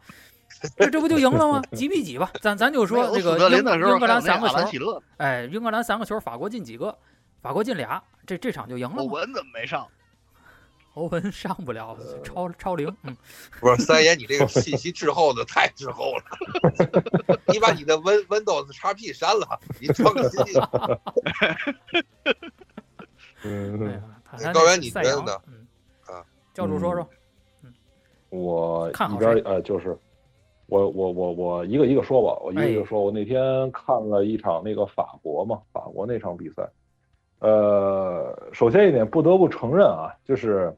[0.79, 1.63] 这这不就赢了吗？
[1.77, 2.31] 几比几吧？
[2.41, 6.97] 咱咱就说这个英英格兰三个球，哎，英格兰三个球，法国进几个？
[7.43, 9.03] 法国进俩，这这场就赢了。
[9.03, 9.87] 欧文怎么没上？
[10.95, 12.87] 欧文上不了，超超龄。
[13.03, 13.17] 嗯，
[13.61, 16.25] 不是三爷，你这个信息滞后的太滞后了。
[17.49, 21.01] 你把你的 Win Windows XP 删了，你装个新的。
[23.45, 24.03] 嗯，
[24.53, 25.33] 高原，你觉得呢？
[26.07, 27.09] 啊，教主说说。
[27.63, 27.73] 嗯，
[28.29, 29.99] 我一边呃，就是
[30.67, 33.01] 我我我我一个一个说吧，我一个一个说。
[33.01, 33.41] 我那天
[33.73, 36.69] 看了一场那个法国嘛，法国那场比赛。
[37.43, 40.73] 呃，首先一点不得不承认啊，就是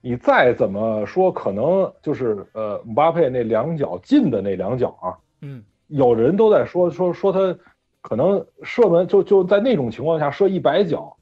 [0.00, 7.58] 你再怎么说，可能就是呃，姆巴佩那两脚进的那两脚啊，嗯，有人都在说说说他
[8.00, 11.16] 可能射门就就在那种情况下射一百脚，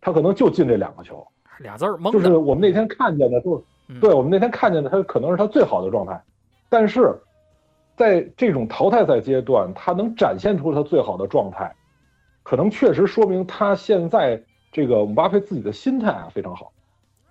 [0.00, 1.22] 他可能就进这两个球，
[1.58, 3.62] 俩字儿蒙就是我们那天看见的，就
[4.00, 6.18] 对我们那天看见的，他可能是他最好的状态，
[6.70, 7.14] 但是
[7.96, 11.70] 在这种淘汰赛阶段，他能展现出他最好的状态。
[12.42, 16.72] 可能确实说明他现在这个姆巴佩自己的心态啊非常好，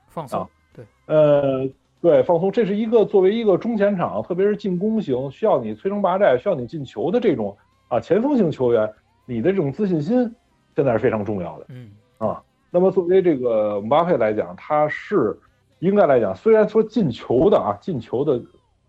[0.07, 1.67] 放松，对，呃，
[1.99, 7.57] 对，放松，这是一个作为一个中前场，特别是进攻型需要你摧城拔寨、需要你进球的这种
[7.89, 8.91] 啊前锋型球员，
[9.25, 10.35] 你的这种自信心
[10.75, 15.37] 现在是非常重要的，嗯啊，那么作为这个姆巴佩来讲，他是
[15.79, 18.39] 应该来讲，虽然说进球的啊进球的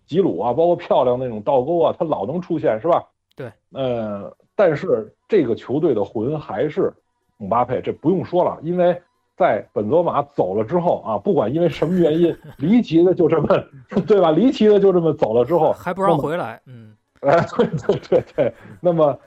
[0.06, 3.02] 吉鲁啊，包括漂亮那种倒钩啊，他老能出现，是吧？
[3.35, 4.35] 对，呃。
[4.55, 6.93] 但是这个球队的魂还是
[7.37, 9.01] 姆巴佩，这不用说了，因为
[9.37, 13.49] 在本泽马走了之后啊，不管因为什么原因，离奇的就这么，
[14.07, 14.31] 对吧？
[14.31, 19.19] 离奇的就这么走了之后，还不让回来，嗯，哎，对 对对对，那么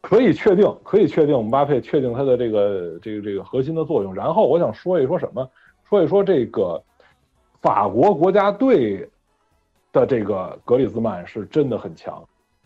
[0.00, 4.14] 可以确定，可以确定姆巴佩确定他的这个这个这个核心的作用。
[4.14, 5.46] 然后我想说一说什么，
[5.88, 6.82] 说一说这个
[7.60, 9.06] 法国国家队
[9.92, 12.22] 的这个格里兹曼是真的很强。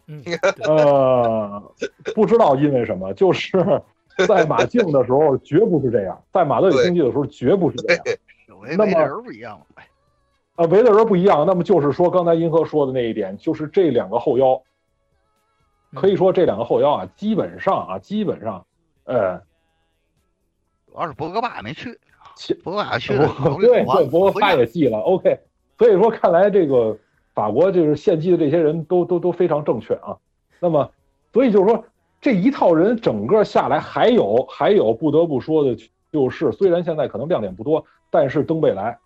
[0.06, 0.22] 嗯，
[0.64, 1.72] 呃，
[2.14, 3.58] 不知道因为什么，就是
[4.28, 8.04] 在马竞的时候绝不是这样，在马德里竞技的时候绝不是这样。
[8.76, 9.82] 那么人不一样呗。
[10.56, 14.62] 啊，维德人不一样，那么就是说刚才银河说的那一点，就是这两个后腰，
[15.94, 18.64] 可以说这两个后腰啊，基本上啊，基本上，
[19.04, 19.38] 呃，
[20.86, 21.98] 主要是博格巴没去，
[22.62, 23.26] 博格巴去了，
[23.60, 24.98] 对对，博格巴也记了。
[24.98, 25.40] OK，
[25.76, 26.96] 所以说看来这个。
[27.34, 30.16] 法国就是献祭的这些人都都都非常正确啊，
[30.60, 30.88] 那么，
[31.32, 31.84] 所以就是说
[32.20, 35.76] 这一套人整个下来，还有还有不得不说的
[36.12, 38.96] 就是，虽然现在可能亮点不多，但是登贝莱，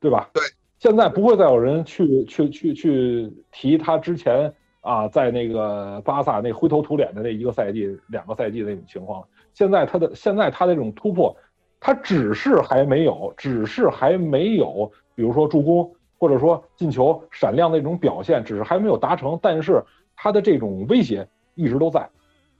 [0.00, 0.30] 对吧？
[0.32, 0.42] 对，
[0.78, 9.26] 现在不会再有人去去去去提他之前啊，在那个巴萨那灰头土脸的那一个赛季、两个赛季的那种情况了。
[9.52, 11.36] 现在他的现在他的这种突破，
[11.80, 15.92] 他只是还没有，只是还没有，比如说助攻。
[16.24, 19.84] 或者说进球闪亮的一种表现，只是还没有达成，但是
[20.16, 22.08] 他的这种威胁一直都在。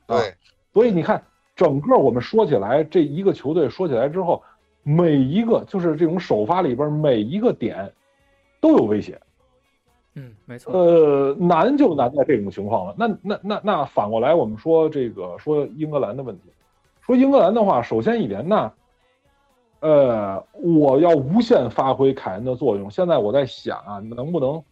[0.07, 0.35] 对，
[0.74, 1.24] 所以你看，
[1.57, 4.42] 整个我们说起来，这一个球队说起来之后，
[4.83, 7.90] 每一个就是这种首发里边每一个点
[8.61, 9.18] 都有威胁。
[10.12, 10.70] 嗯，没错。
[10.74, 12.94] 呃，难就难在这种情况了。
[12.98, 16.50] 那那那那反过来，我们说这个说英格兰的问题，
[17.00, 18.70] 说英格兰的话，首先一点，那。
[19.85, 22.90] 呃，我要无限发挥凯恩的作用。
[22.90, 24.64] 现在我在想啊，能不能，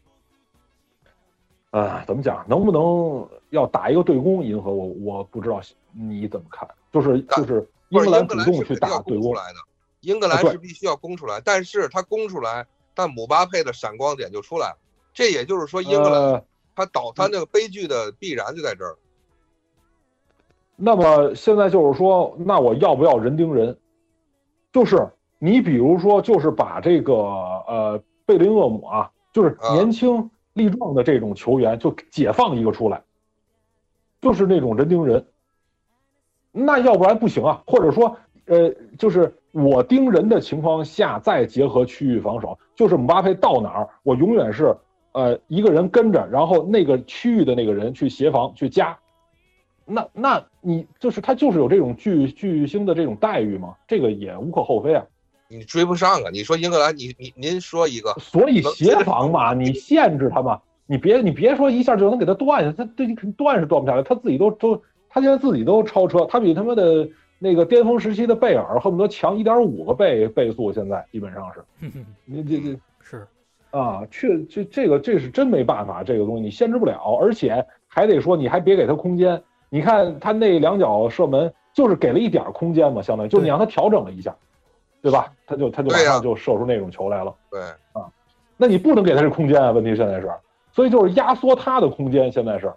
[1.72, 2.42] 呃，怎么讲？
[2.48, 4.42] 能不能要打一个对攻？
[4.42, 5.60] 银河，我我不知道
[5.92, 6.66] 你怎么看。
[6.90, 9.58] 就是就是英格兰主动去打对攻来的，
[10.00, 14.78] 英格兰是必须要攻出来，但是他攻出来，但姆巴佩的闪光点就出来了。
[15.12, 16.42] 这也就是说，英格兰
[16.74, 18.96] 他倒他那个悲剧的必然就在这儿。
[20.74, 23.76] 那么现在就是说，那我要不要人盯人？
[24.72, 33.02] 就是你，比如说，就是把这个呃贝林厄姆啊，就是年轻力壮的这种球员，就解放一个出来，
[34.20, 35.26] 就是那种人盯人。
[36.52, 44.74] 那要不然不行啊，或者说，呃，就是我盯人的情况下，再结合区域防守，就是姆巴佩到哪儿，我永远是
[45.12, 48.98] 呃一个人跟着，然后那个区域的那个人去协防去加。
[49.92, 53.74] 那那你就是他就是有这种巨巨星的这种待遇嘛？
[53.86, 55.04] 这个也无可厚非啊。
[55.48, 56.30] 你追不上啊！
[56.32, 67.06] 你说英格兰，你你您说一个，所以协防嘛，你限制他嘛，你别你别说一下就能给他断下，他这断是断不下来，他自己都都他现在自己都超车，他比他妈的
[67.38, 71.62] 那个巅峰时期的贝尔恨不得强一点五个倍倍速，现在基本上是。
[72.24, 73.26] 你这这是
[73.72, 79.42] 啊，确这这个这是真没办法，这个东西你限制不了，而且还得说你还别给他空间。
[79.74, 84.36] 你看他那两脚射门，就是给了一点空间嘛，相当于就是你让他调整了一下，
[85.00, 85.32] 对吧？
[85.46, 87.34] 他就他就马上就射出那种球来了。
[87.50, 87.58] 对
[87.94, 88.04] 啊，
[88.58, 89.70] 那你不能给他这空间啊？
[89.70, 90.30] 问题现在是，
[90.74, 92.30] 所以就是压缩他的空间。
[92.30, 92.70] 现在是，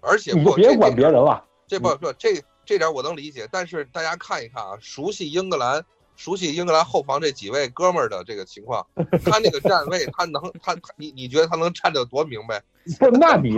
[0.00, 1.44] 而且你就别管别人了。
[1.66, 5.84] 这不不这这点我能理解，但是大家看一看啊，熟悉英格兰。
[6.16, 8.86] 熟悉英格兰后防这几位哥们儿的这个情况，
[9.24, 12.62] 他那个站位，他能他你你觉得他能站得多明白？
[12.98, 13.56] 不， 那你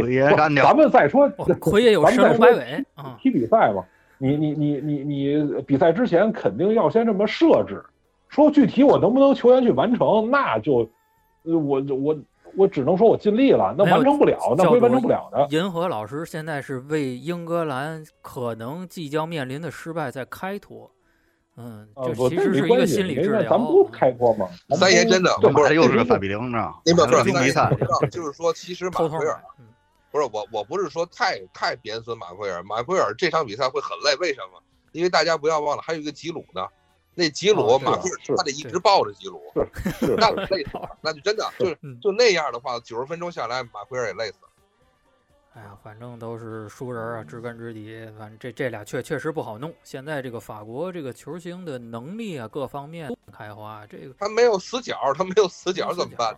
[0.56, 2.84] 咱们再说，奎爷有神龙摆尾
[3.20, 3.84] 踢比赛嘛？
[4.18, 7.84] 你你你你你比赛之前肯定要先这么设置，
[8.28, 10.88] 说具体我能不能球员去完成，那就
[11.42, 12.16] 我我
[12.54, 15.48] 我只能说我尽力了，那完成不了，那会完成不了的。
[15.50, 20.88] 银河老师现在是为英格兰可能即将面临的失败在开脱。
[21.56, 23.42] 嗯，这其实是一个心理治疗。
[23.50, 24.48] 咱不开过吗？
[24.78, 26.72] 三爷真的，不是又是个范比零呢？
[26.84, 27.70] 你们不是比赛，
[28.10, 29.42] 就是说，其实马奎尔，
[30.10, 32.62] 不是我，我不是说太太贬损马奎尔。
[32.62, 34.62] 马奎尔这场比赛会很累，为什么？
[34.92, 36.66] 因为大家不要忘了，还有一个吉鲁呢。
[37.14, 39.42] 那吉鲁，马奎尔他得一直抱着吉鲁，
[40.16, 41.66] 那累死了，那就真的就
[42.00, 44.48] 就那样的话，九十分钟下来，马奎尔也累死了。
[45.54, 48.06] 哎呀，反正都是熟人啊，知根知底。
[48.18, 49.72] 反正这这俩确确实不好弄。
[49.84, 56.34] 现在这个法国这个球星的能力啊，各方面开花，这个他没有死角，他没有死角怎么办？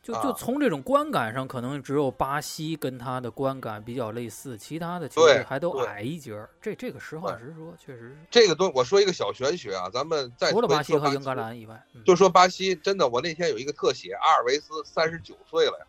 [0.00, 6.48] 就就从这种观感上，可能只有巴西跟他的观感比较类似，其他的球队还都矮一截儿。
[6.60, 8.16] 这这个实话实说，确实是。
[8.30, 15.86] 这个都我说一个小玄学啊，咱们再除了巴西和英格兰以外，就说巴西真的，我那天有一个特写，阿尔维斯三十九岁了呀。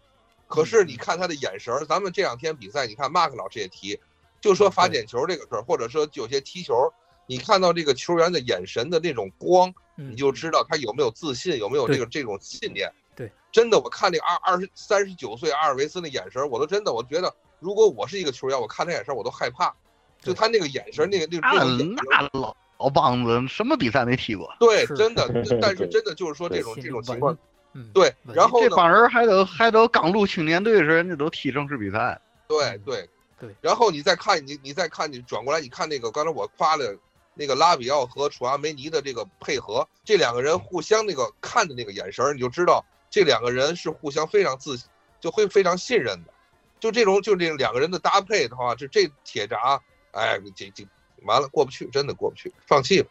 [0.53, 3.99] 可是你看他的眼神儿，咱们这两天比赛，你看马克老师也提，
[4.39, 6.93] 就说罚点球这个事儿，或者说有些踢球，
[7.25, 12.87] 你看到这个球员的眼神的那种光，你就知道他有没有自信，有没有这个这种信念。
[13.15, 19.73] 对，真的，我看那二二十三十九岁阿尔维斯那眼神，我都真的，我觉得如果我是一个球员，我看他眼神我都害怕，
[20.21, 21.65] 就他那个眼神，那个那个
[22.11, 24.53] 那老老棒子，什么比赛没踢过？
[24.59, 25.27] 对，真的，
[25.59, 27.35] 但是真的就是说这种这种情况。
[27.93, 32.19] 对，然后这帮人还得还得刚入青年队时，人家都踢正式比赛。
[32.47, 33.09] 对对
[33.39, 36.95] 对，然后你再看你你再看你转过来，你看那个刚才我夸的
[37.33, 44.79] 那个拉比奥和楚阿梅尼的这个配合，这两个人互相那个看的那个眼神，你就知道这两个人是互相非常自
[45.19, 46.33] 就会非常信任的。
[46.79, 49.81] 就这种就这两个人的搭配的话，这这铁闸，
[50.11, 50.85] 哎，这这
[51.23, 53.09] 完了过不去，真的过不去，放弃吧。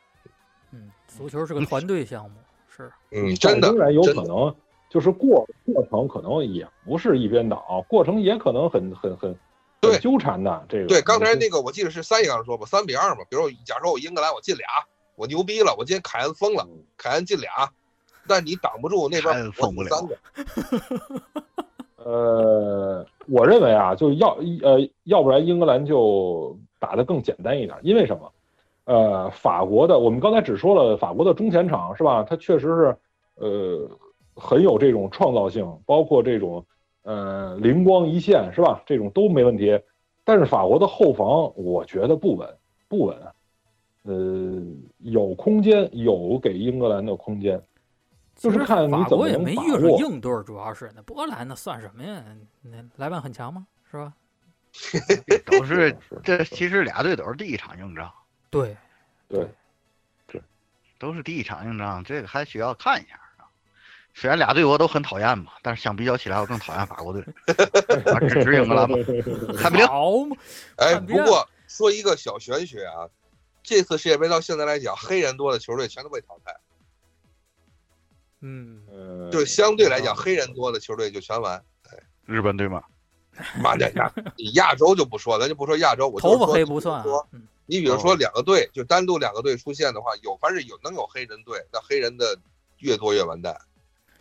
[0.71, 2.37] 嗯，足球是个团队项目。
[2.75, 4.55] 是，嗯，真的，当然有可能，
[4.89, 9.37] 就是过过程可能也不是一边倒，过程也可能很很很
[9.81, 10.65] 对纠缠的。
[10.69, 13.23] 这个对，刚才那个我记得是三爷刚才说吧，三比二嘛。
[13.29, 14.67] 比如假如说我英格兰我进俩，
[15.17, 17.51] 我牛逼了，我今天凯恩疯了，凯恩进俩，
[18.27, 20.09] 但你挡不住那边疯不了。
[22.05, 28.33] 呃，我认为啊，就要呃，要不然英格兰就打得更简单一点，因为什么？
[28.85, 32.25] 呃，法国的，我们刚才只说了法国的中前场是吧？
[32.29, 32.97] 它确实是，
[33.37, 33.91] 呃，
[34.35, 36.65] 很有这种创造性，包括这种，
[37.03, 38.83] 呃，灵光一现是吧？
[38.85, 39.81] 这种都没问题。
[40.25, 42.49] 但是法国的后防，我觉得不稳，
[42.89, 43.17] 不稳。
[44.05, 44.61] 呃，
[44.99, 47.63] 有空间，有给英格兰的空间，
[48.35, 52.21] 就是看你怎么也没遇上硬队，主要是那波兰那算什么呀？
[52.63, 53.65] 那莱万很强吗？
[53.89, 54.13] 是吧？
[55.47, 58.11] 都是这，其实俩队都是第一场硬仗。
[58.53, 58.77] 对，
[59.29, 59.49] 对，
[60.27, 60.43] 对，
[60.99, 63.49] 都是第一场硬仗，这个还需要看一下啊。
[64.13, 67.25] 虽然俩队我都很讨厌吧，但是相比较起来，我更讨厌法国队。
[68.29, 68.95] 支持英格兰吧，
[69.57, 69.89] 看不了。
[70.77, 73.09] 哎，不过说一个小玄学啊，
[73.63, 76.55] 这次世界杯到现在来讲，黑人多的球队全都被淘汰。
[78.43, 78.83] 嗯，
[79.33, 81.65] 就是相对来讲，黑人多的球队就全完。
[82.27, 82.83] 日本队吗？
[83.63, 84.13] 妈的呀！
[84.37, 86.07] 你亚洲就不说，咱就不说亚洲。
[86.09, 87.03] 我头发黑不算。
[87.67, 92.37] 你比如说两个队，就单独两个队出现的话，有凡是有能有黑人队，那黑人的
[92.79, 93.57] 越多越完蛋。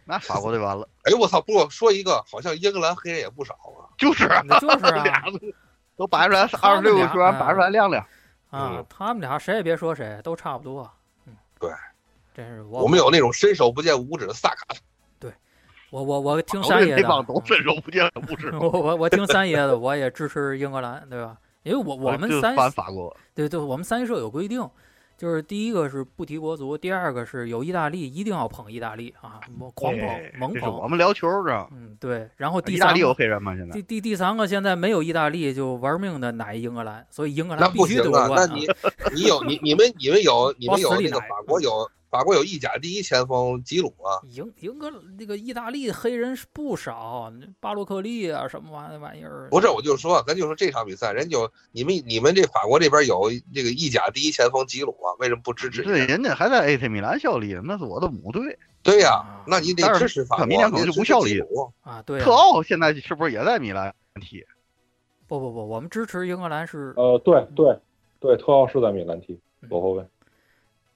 [0.05, 0.87] 那法国队完了。
[1.03, 1.39] 哎呦我操！
[1.41, 3.89] 不过说一个，好像英格兰黑人也不少啊。
[3.97, 4.27] 就是，
[4.59, 5.23] 就是啊，
[5.97, 8.05] 都摆出来二十六个球员，摆出来亮亮。
[8.49, 10.89] 啊，他们俩谁也别说谁，都差不多。
[11.25, 11.71] 嗯，对，
[12.33, 12.83] 真是我。
[12.83, 14.65] 我们有那种伸手不见五指的萨卡。
[15.19, 15.31] 对，
[15.89, 17.03] 我我我听三爷的。
[17.27, 18.51] 都伸手不见五指。
[18.57, 21.37] 我我我听三爷的，我也支持英格兰，对吧？
[21.63, 24.67] 因为我我们三法国，对对，我们三社有规定，
[25.17, 29.39] 就是第一个是不提国足，第二个是有意大利一定要捧意大利啊，
[29.75, 30.09] 狂捧
[30.39, 30.73] 猛捧。
[30.79, 32.27] 我们聊球是嗯，对。
[32.37, 33.55] 然后第三，意大利有黑人吗？
[33.55, 38.31] 现在第第第三个现在没有意大利就玩命的奶英格兰，所以英格兰必须夺冠。
[38.35, 38.67] 那你
[39.13, 47.31] 你有你你们你们有你们 有那个法国有法国有意甲第一前锋吉鲁啊，英英格那个意大利黑人是不少，
[47.61, 49.47] 巴洛克利啊什么玩意玩意儿。
[49.49, 55.83] 不是，我就说，咱就说这场比赛，人有你们你们这法国这边有这个意甲第一前锋吉鲁啊，为什么不支持？
[55.83, 58.59] 对，人家还在 AC 米兰效力，那是我的母队。
[58.83, 60.45] 对呀，那你得支持法国。
[60.45, 61.41] 明年可能就不效力
[61.83, 62.01] 啊。
[62.01, 64.45] 对，特奥现在是不是也在米兰踢？
[65.27, 66.93] 不不不，我们支持英格兰是。
[66.97, 67.79] 呃，对对
[68.19, 69.39] 对，特奥是在米兰踢
[69.69, 70.05] 左后卫。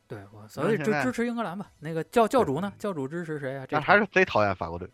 [0.08, 1.68] 对，我所以支支持英格兰吧。
[1.80, 2.72] 那个教教主呢？
[2.78, 3.66] 教主支持谁啊？
[3.68, 4.88] 这还是贼讨厌法国队。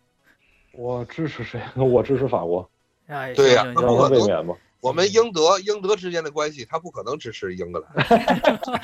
[0.72, 1.60] 我支持谁？
[1.76, 2.68] 我支持法国。
[3.08, 4.54] 哎，对呀，让他卫冕吧。
[4.80, 7.94] 我们英德英德之间的关系，他不可能支持英格兰。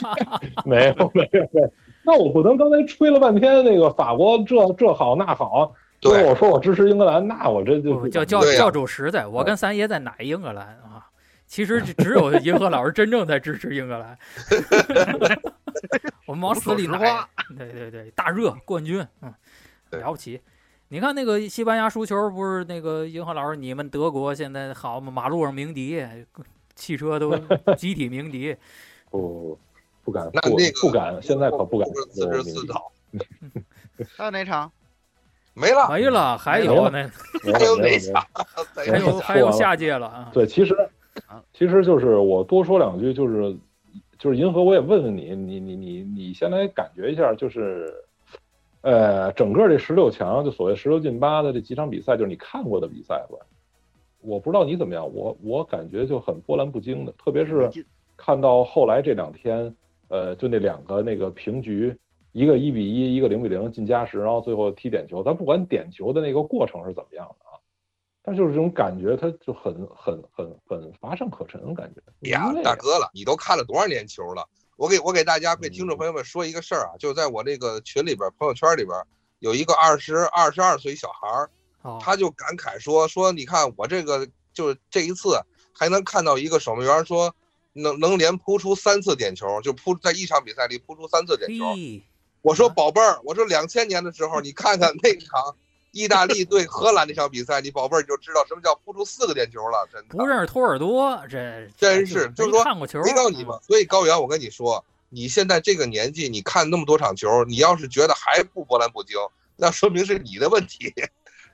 [0.66, 1.72] 没有没有没有，
[2.04, 11.06] 那我不能刚才吹了半天那个法国这这好那好，对我说我支持英格兰，那我这就教教教主实在，我跟三爷在奶英格兰啊。
[11.48, 14.18] 其实只有银河老师真正在支持英格兰，
[16.26, 17.28] 我们往死里拉。
[17.56, 19.32] 对对对，大热冠军，嗯，
[19.90, 20.40] 了不起。
[20.88, 25.10] 你看那个西班牙输球，不是那个银河老师，你们德国现在好嘛？
[25.10, 26.02] 马路上鸣笛，
[26.74, 27.36] 汽车都
[27.76, 28.56] 集体鸣笛。
[29.10, 29.58] 不
[30.04, 31.88] 不不敢，那那个不敢，现在可不敢。
[32.10, 32.90] 四十四套。
[34.16, 34.70] 还有哪场？
[35.54, 37.10] 没了，没了，还有那
[37.52, 38.26] 还有哪场？
[38.74, 40.30] 还有还有下届了啊！
[40.32, 40.74] 对，其实。
[41.52, 43.56] 其实就是我多说两句，就是
[44.18, 47.94] 就是银河，我也问问你，你你你你先来感觉一下，就是
[48.80, 53.38] 呃，整个这十六强，就所谓十六进八的这几场比赛，就是你看过的比赛吧？
[54.20, 57.70] 我不知道你怎么样，我我感觉就很波澜不惊的，特别是
[58.16, 59.72] 看到后来这两天，
[60.08, 61.96] 呃，就那两个那个平局，
[62.32, 67.47] 一个一比一，一个零比零进加时，然后最后踢点球，咱不管点球的那个过程是怎么样的。
[68.28, 72.28] 但就是这种感觉，他就很很很很乏善可陈，感觉。
[72.28, 74.46] 呀，大哥了，你都看了多少年球了？
[74.76, 79.02] 我给我给大家、给听众朋友们说一个事儿啊，就在我这个群里边、朋友圈里边，
[79.38, 81.50] 有一个二十二十二岁小孩儿，
[82.00, 85.40] 他就感慨说说，你看我这个，就是这一次
[85.72, 87.34] 还能看到一个守门员说
[87.72, 91.64] 能能连扑出三次点球，就扑在一场比赛里扑出三次点球。
[92.42, 95.56] 我说宝贝儿，我说两千年的时候，你看看那场。
[95.92, 100.16] 意大利对荷兰那场比赛，你宝贝儿就知道什么叫扑出四个点球了，真的。
[100.16, 103.58] 不认识托尔多，这真是就是说看过球，没告诉你吗？
[103.62, 109.16] 所以高原，我跟你说，你现在这个年纪，你看那么多场球，你要是觉得还不波澜不惊，
[109.56, 110.92] 那说明是你的问题，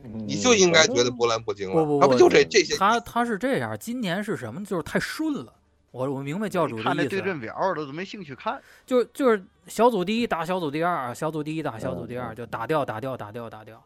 [0.03, 1.75] 你就应该觉得波澜不惊了。
[1.85, 2.77] 不不不，就这这些。
[2.77, 4.65] 他他是这样，今年是什么？
[4.65, 5.53] 就是太顺了。
[5.93, 6.89] 我我明白教主的意思。
[6.89, 8.61] 看那对阵表都没兴趣看。
[8.85, 13.81] 就就是小组第一打小组第二，小组第一打小组第二，就打掉打掉打掉打掉。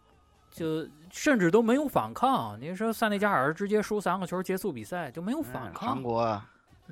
[0.58, 5.94] 就甚至都没有反抗，你说塞内加尔直接输三个球结束比赛就没有反抗。
[5.94, 6.42] 韩国，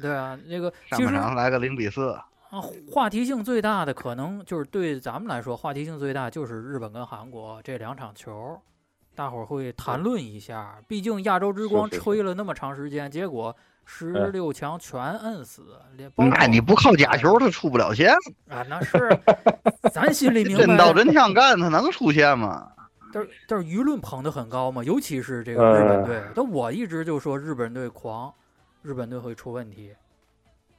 [0.00, 2.12] 对啊，那个上半场来个零比四
[2.48, 8.58] 啊，话题性最大的可能就是对咱们来说，话题性最大就是日本跟韩国这两场球，
[9.14, 10.76] 大伙儿会谈论一下。
[10.86, 13.54] 毕竟亚洲之光吹了那么长时间，结果
[13.84, 15.78] 十六强全摁死。
[16.16, 18.12] 那你不靠假球，他出不了线
[18.48, 18.62] 啊？
[18.68, 19.18] 那是，
[19.92, 20.64] 咱心里明白。
[20.64, 22.70] 真刀真枪干，他能出线吗？
[23.16, 26.22] 但是但是舆论捧得很高嘛，尤其是这个日本队。
[26.34, 28.32] 但我一直就说日本队狂，
[28.82, 29.94] 日本队会出问题。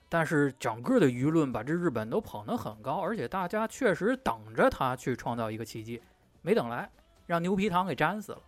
[0.07, 5.99] 但是整个的舆论把这日本都捧得很高，而且大家确实等着他去创造一个奇迹，
[6.43, 6.87] 没等来，
[7.25, 8.41] 让牛皮糖给粘死了。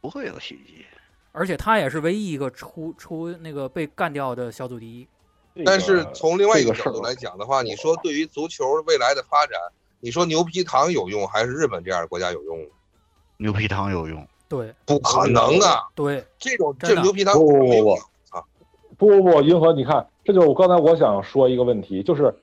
[0.00, 0.84] 不会有奇迹。
[1.30, 5.06] 而且他也是唯一一个出出那个被干掉的小组第一。
[5.64, 9.56] 但是从另外一个角度来讲的话，你说对于足球未来的发展。
[10.02, 12.66] 你说牛皮糖有用还是日本这样的国家有用？
[13.40, 14.24] 牛皮糖有用？
[14.48, 15.88] 对，不可能啊！
[15.94, 17.90] 对，这种这牛皮糖不不不不
[18.36, 18.44] 啊！
[18.98, 22.34] 不不不，银河，你看，这就是我刚才我想说一个问题，就是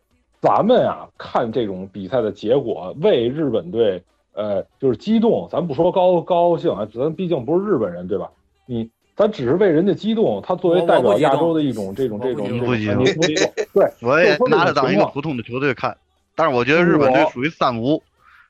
[0.42, 4.02] 咱们啊看这种比赛的结果，为日本队
[4.34, 8.32] 呃就是激动，咱不说高高兴啊，咱毕竟不是日本人对吧？
[8.66, 15.96] 你咱只是为人家激动，他作为代表亚洲的一种这种这种不激动，对，我也拿着当一个普通的球队看。
[16.36, 18.02] 但是我觉得日本队属于三无，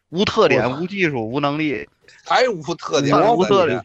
[0.10, 1.88] 无特点、无技术、无能力，
[2.26, 3.84] 还无特点、无特点。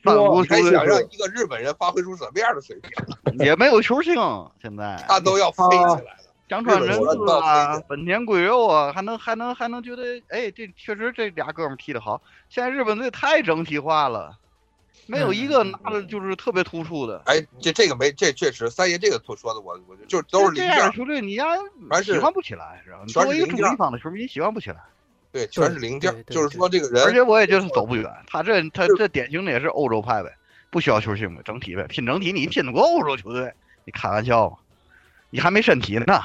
[0.48, 2.90] 还想让一个日本人发挥出什么样的水平？
[3.44, 4.14] 也没有球星，
[4.60, 6.18] 现在他都要飞起来了。
[6.48, 12.20] 江川真司啊，本田圭佑啊，还能还能还能觉得，哎，这确实这俩哥们踢得好。
[12.50, 14.36] 现在日本队太整体化了，
[15.06, 17.22] 没有一个拿的就是特别突出的。
[17.24, 21.46] 哎，这这个没，这确实三爷这个说的，我我就都是这样球队，你呀
[22.04, 23.06] 喜欢不起来，知道吗？
[23.06, 24.76] 作为一个主力方的球迷，喜欢不起来。
[25.32, 28.06] 对，全是零件，就是说这个人，而且我也觉得走不远。
[28.26, 30.30] 他这他这典型的也是欧洲派呗，
[30.70, 33.52] 不需要球星呗，整体呗，拼整体，你拼得过欧洲球队？
[33.84, 34.56] 你开玩笑吗？
[35.30, 36.20] 你还没身体呢。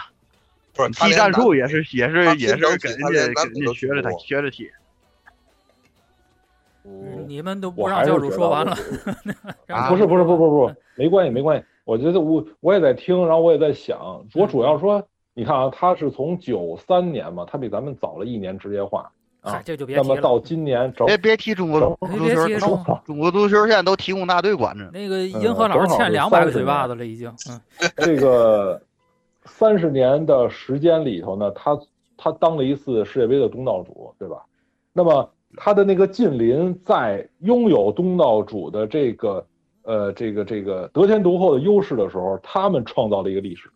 [0.74, 4.70] 不是踢战术也是也是也是跟人家跟人家学着他学着踢。
[7.26, 8.78] 你们都不让教主说完了，
[9.90, 11.66] 不是不是不不不，没关系没关系。
[11.84, 15.08] 我觉得我我也在听，然后我也在想，我主要说，
[15.38, 19.08] 你看啊，他是从九三年嘛，他比咱们早了一年职业化
[19.42, 19.62] 啊。
[19.64, 24.90] 这就别那么到今年，别别提中国足球，中国足球现在都提供大队管着。
[24.92, 27.32] 那个银河老师欠两百个嘴巴子了，已经。
[27.48, 27.62] 嗯，
[27.98, 28.82] 这个
[29.46, 31.80] 三十年的时间里头呢，他
[32.18, 34.38] 他当了一次世界杯的东道主，对吧？
[34.92, 39.46] 那么他的那个近邻在拥有东道主的这个。
[39.84, 43.70] 呃，这个这个得天独厚的优势的时候，他们创造了一个历史，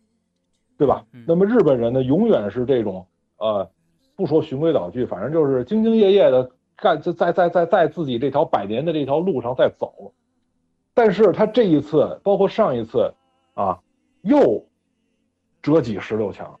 [0.82, 1.04] 对吧？
[1.28, 3.06] 那么日本人呢，永远是这种
[3.38, 3.70] 呃，
[4.16, 10.12] 不说循规蹈矩，反正就是兢兢业业的干，在在在在在自己这条百年的这条路上在走。
[10.92, 13.14] 但是他这一次，包括上一次
[13.54, 13.78] 啊，
[14.22, 14.66] 又
[15.62, 16.58] 折戟十六强。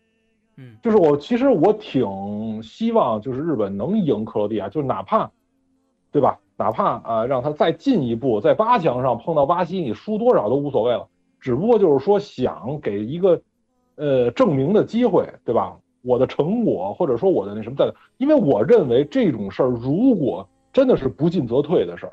[0.56, 5.32] 嗯，就是我其实我挺希望，就是日本能赢克罗地亚，就是哪怕，
[6.12, 6.38] 对吧？
[6.56, 11.08] 哪怕啊，让他再进一步，在八强上碰到巴西，你输多少都无所谓了。
[11.40, 13.42] 只不过就是说，想给一个，
[13.96, 15.76] 呃，证明的机会，对吧？
[16.02, 22.12] 我的成果，或者说我的那什么在，因为我认为这种事儿，如果真的是不进则退的事儿，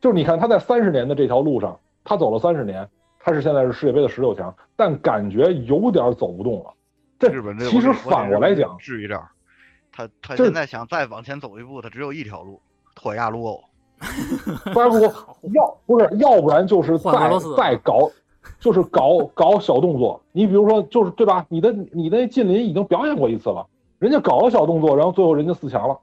[0.00, 6.72] 就是你看他在三十年的这条路上，他走了三十年，他是现在是世界杯的十六强，但感觉有点走不动了。
[7.18, 9.28] 这日本其实反过来讲，至于这儿，
[9.90, 12.60] 他他现在想再往前走一步，他只有一条路，
[12.94, 13.60] 脱亚入欧。
[14.74, 15.00] 不然不
[15.54, 17.10] 要不是要不然就是再
[17.56, 18.10] 再搞，
[18.58, 20.20] 就是搞搞小动作。
[20.32, 21.46] 你比如说就是对吧？
[21.48, 23.66] 你的你的近邻已经表演过一次了，
[23.98, 25.98] 人家搞了小动作，然后最后人家四强了。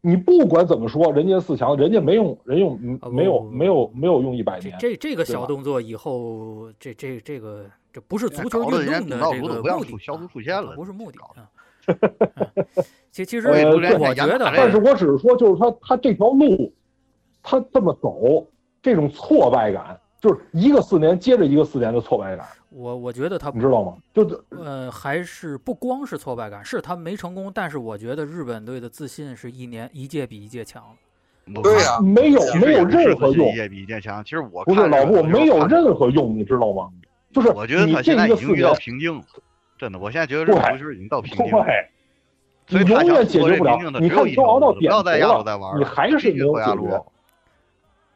[0.00, 2.78] 你不管怎么说，人家四强，人家没用，人用
[3.10, 4.76] 没有没有没有用一百年。
[4.80, 11.48] 这这个小动作以后，这这这个这不是足球运动的这个目的，消除出现了，不是目的啊。
[13.10, 16.72] 其其实我觉得，但是我只是说，就是他他这条路。
[17.44, 18.46] 他这么走，
[18.80, 22.46] 这种挫败感，就是一个四年接着一个四年的挫败感。
[22.70, 23.96] 我我觉得他，你知道吗？
[24.14, 27.50] 就呃，还是不光是挫败感，是他没成功。
[27.52, 30.84] 但是我觉得日本队的自信是一年一届比一届强。
[31.60, 33.48] 对呀，没有没有任何用。
[33.48, 34.22] 一届比一届强。
[34.22, 36.88] 其实我不是老布，没有任何用，你知道吗？
[37.32, 39.24] 就是我觉得他现在已经遇到瓶颈了。
[39.76, 41.50] 真的，我现在觉得日本球已经到瓶颈。
[42.68, 43.76] 对，你永远解决不了。
[44.00, 47.02] 你看，都熬到点头了，你还是没有解决。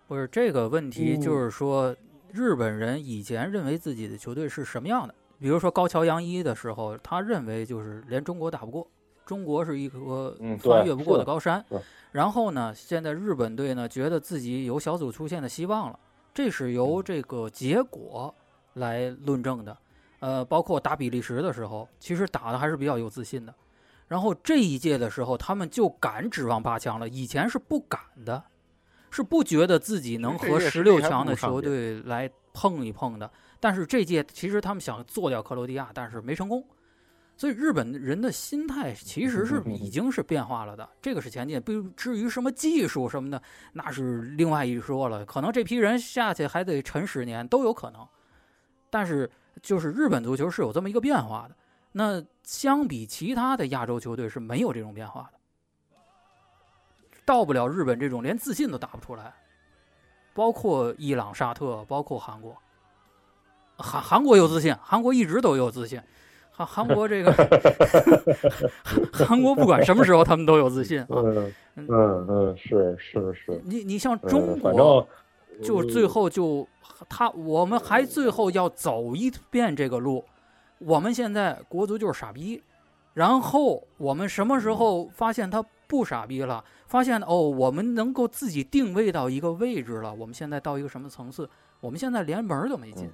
[0.06, 1.94] 不是这个问题，就是说
[2.32, 5.14] 日本人以前认为自己的球队是什么样的？
[5.38, 8.86] 比如说高桥洋一的时候，他认为就是连中国打不过，
[9.24, 11.64] 中国是一颗翻越不过的高山。
[12.12, 15.98] 然后呢，现在日本队呢觉得自己有小组出线的希望了，
[16.32, 18.34] 这是由这个结果
[18.74, 19.76] 来论证的。
[20.20, 23.54] 呃，包括打比利时的时候，其实打的还是比较有自信的。
[24.08, 28.42] 然后这一届的时候，他们就敢指望八强了，以前是不敢的。
[29.16, 36.62] 是不觉得自己能和十六强的球队来碰一碰的，但是这届其实他们想做掉克罗地亚，但是没成功，
[37.34, 43.40] 所以日本人的心态其实是 已经是变化了的，这个是前进，不至于什么技术什么的，
[43.72, 48.06] 那是另外一说了，可能这批人下去还得沉十年都有可能，
[48.90, 49.30] 但是
[49.62, 51.56] 就是日本足球是有这么一个变化的，
[51.92, 55.35] 那相比其他的亚洲球队是没有这种变化的。
[57.26, 59.34] 到不了日本这种连自信都打不出来，
[60.32, 62.56] 包括伊朗、沙特，包括韩国。
[63.76, 66.00] 韩韩国有自信，韩国一直都有自信。
[66.50, 67.30] 韩韩国这个，
[69.12, 71.06] 韩国不管什么时候他们都有自信啊。
[71.10, 73.60] 嗯嗯嗯，是是是。
[73.64, 75.06] 你你像中国，
[75.62, 76.66] 就最后就
[77.10, 80.24] 他我们还最后要走一遍这个路。
[80.78, 82.62] 我们现在国足就是傻逼，
[83.12, 86.64] 然后我们什么时候发现他不傻逼了？
[86.86, 90.12] 发现哦，我们能够自己定位到一个位置了。
[90.14, 91.48] 我们现在到一个什么层次？
[91.80, 93.10] 我们现在连门都没进，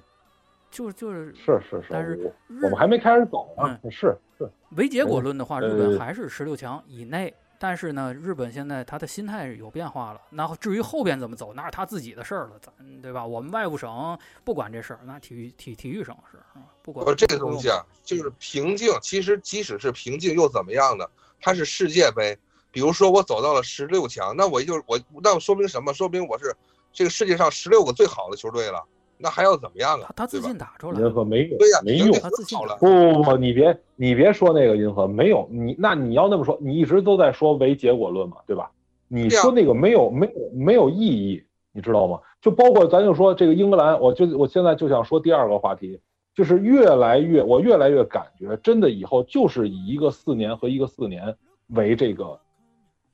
[0.71, 1.87] 就就是是是是。
[1.89, 3.79] 但是我们还没开始走呢。
[3.91, 4.49] 是是。
[4.77, 7.33] 唯结果论的话，日本还是十六强以内。
[7.59, 10.19] 但是呢，日本现在他的心态有变化了。
[10.31, 13.25] 那至于后边怎么走，那是他自己的事儿了，咱对吧？
[13.25, 16.37] 我们外务省不管这事儿，那体育体体育省是
[16.81, 17.15] 不管。
[17.15, 18.91] 这个东西啊，就是平静。
[19.01, 21.05] 其实即使是平静又怎么样呢？
[21.39, 22.37] 它是世界杯。
[22.73, 25.93] 比如说我走到了十六强，那我就我那说明什么？
[25.93, 26.53] 说明我是
[26.91, 28.83] 这个世界上十六个最好的球队了。
[29.15, 30.11] 那还要怎么样啊？
[30.17, 32.11] 他自信打出来，银河没用，对呀，没用。
[32.19, 32.75] 他自信了。
[32.79, 38.71] 不不不，你别你别说那个银河没有你，那你要那么说，你一直都在说唯结果论嘛，对吧？
[39.07, 42.19] 你说那个没有没有没有意义，你知道吗？
[42.41, 46.01] 就包括咱就说这个英格兰，我就我现在就想说第二个话题，
[46.35, 51.33] 就是越来越，我越来越感觉，真的以后就是以一个四年和一个四年
[51.67, 52.37] 为这个，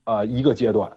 [0.04, 0.90] 呃，一个阶段。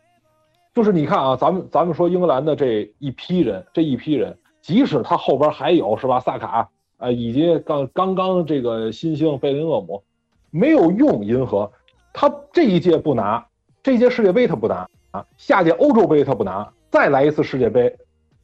[0.74, 10.04] 就是你看啊，咱们咱们说英格兰的这一批人，这一批人，即使他后边还有是吧，萨卡啊，以及刚刚刚这个新星贝林厄姆，
[10.50, 11.72] 没有用银河，
[12.12, 13.46] 他这一届不拿，
[13.84, 17.96] 这届世界杯他不拿啊，下届欧洲杯他不拿，再来一次世界杯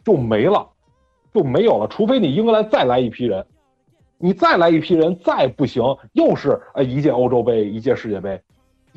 [0.05, 0.69] 就没了，
[1.33, 3.43] 就没有了，除非你英格兰再来一批人，
[4.19, 5.83] 你再来一批人再不行，
[6.13, 8.39] 又是呃一届欧洲杯，一届世界杯，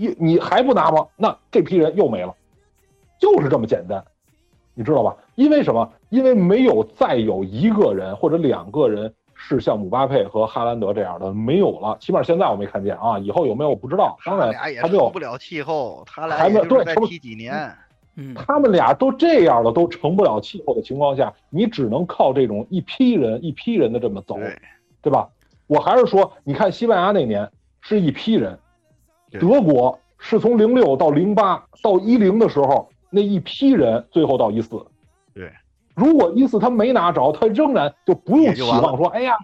[0.03, 1.07] 一你还不拿吗？
[1.17, 2.35] 那这批人又没了。
[3.19, 4.05] 就是这么简单，
[4.75, 5.17] 你知道吧？
[5.37, 5.89] 因为什么？
[6.09, 11.97] 因为没有再有一个人或者两个人是像姆巴佩和哈兰德这样的，没有了。
[12.01, 14.19] 起码现在我没看见啊，以后有没有我不知道。
[14.27, 17.73] 当然，他没有不了气候，他俩还没对再踢几年。
[18.17, 24.37] 嗯，他们俩都这样了，都成不了气候的情况下，你只能靠这种一批人一批人的这么走，
[25.01, 25.29] 对吧？
[25.67, 27.49] 我还是说，你看西班牙那年
[27.81, 28.59] 是一批人，
[29.41, 32.89] 德国是从零六到零八到一零的时候。
[33.15, 34.83] 那一批人最后到一四，
[35.35, 35.53] 对，
[35.95, 39.35] 如果一四他没拿着，他仍然就不用期望说，哎呀，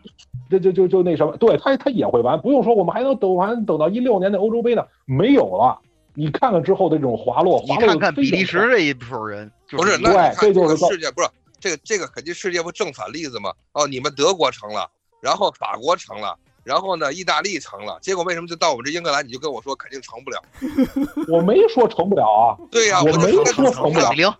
[0.49, 5.79] 这就就就那什么，对他他也会完，不用说我们还能等完等到一六年的欧洲杯呢，没有了。
[6.15, 7.81] 你看看之后的这种滑落，滑落。
[7.83, 11.29] 你看看比利时这一波人，不是对，这就是世界不是
[11.61, 13.53] 这个这个肯定世界不正反例子吗？
[13.75, 16.35] 哦，你们德国成了，然后法国成了。
[16.69, 20.43] 然后呢，意大利成了，结果为什么就到我们这英格兰，你就跟我说肯定成不了？
[21.33, 22.45] 我没说成不了啊。
[22.71, 24.39] 对呀，我没说成不了。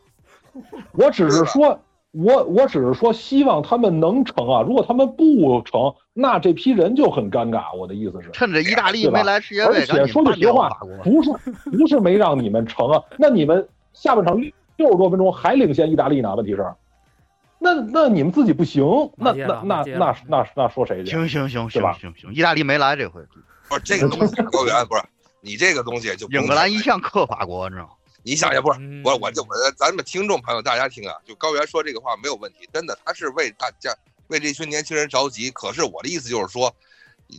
[0.93, 1.81] 我只是说，
[2.13, 4.61] 我我只是说希望他们能成啊。
[4.61, 7.75] 如果他们不成，那这批人就很尴尬。
[7.75, 10.69] 我的意思是，趁着意大利没来世界杯，而且说句实话，
[11.03, 11.31] 不是
[11.71, 13.03] 不是没让你们成啊。
[13.17, 14.39] 那你们下半场
[14.77, 16.35] 六十多分钟还领先意大利呢？
[16.37, 16.67] 问题是。
[17.61, 18.85] 那那你们自己不行，
[19.17, 21.11] 那那那那那那说谁去？
[21.11, 23.21] 行行行行行行，意大利没来这回。
[23.69, 25.03] 不是这个东西，高原不是
[25.41, 27.91] 你这个东西就英格兰一向克法国，你知道吗？
[28.23, 33.95] 你想想，不是我我就我咱们听众朋友大家听啊，就高原说这个话没有问题，真的他是为大家
[34.29, 35.51] 为这群年轻人着急。
[35.51, 36.75] 可是我的意思就是说，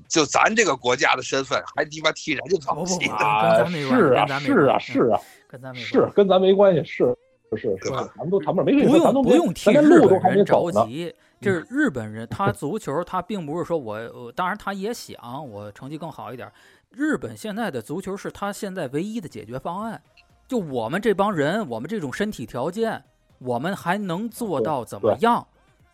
[0.08, 3.66] 就咱这个国家的身份，还鸡巴替人家着急啊？
[3.70, 7.16] 是啊是啊是啊，跟咱是跟咱没关系是。
[7.50, 11.14] 不是，是咱们都谈不上，没不用不用替日本人着急。
[11.42, 15.18] 这是日本人，他足球他并不是说我，当然他也想
[15.50, 16.52] 我成绩更好一点。
[16.92, 20.02] 日本现在的足球是他现在唯一的解决方案。
[20.48, 23.04] 就我们这帮人，我们这种身体条件，
[23.38, 25.48] 我们还能做到怎么样？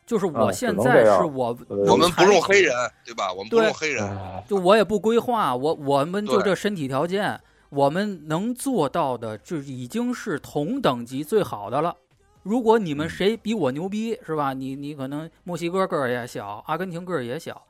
[0.06, 3.32] 就是我现在是我，我们不用黑人，对吧？
[3.32, 7.40] 我们不用黑人，就我也不规划，我我们就这身体条件。
[7.70, 11.96] 我们能做到的，就已经是同等级最好的了。
[12.44, 14.54] 如果你们谁比我牛逼，是吧？
[14.54, 17.66] 你你可能墨西哥个儿也小，阿根廷个儿也小，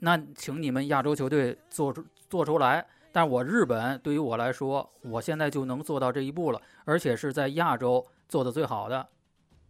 [0.00, 2.86] 那请你们亚洲球队做出做出来。
[3.12, 9.06] 但我日本对于我来说，我现在就能做到这一步了，而且是在亚洲做的最好的，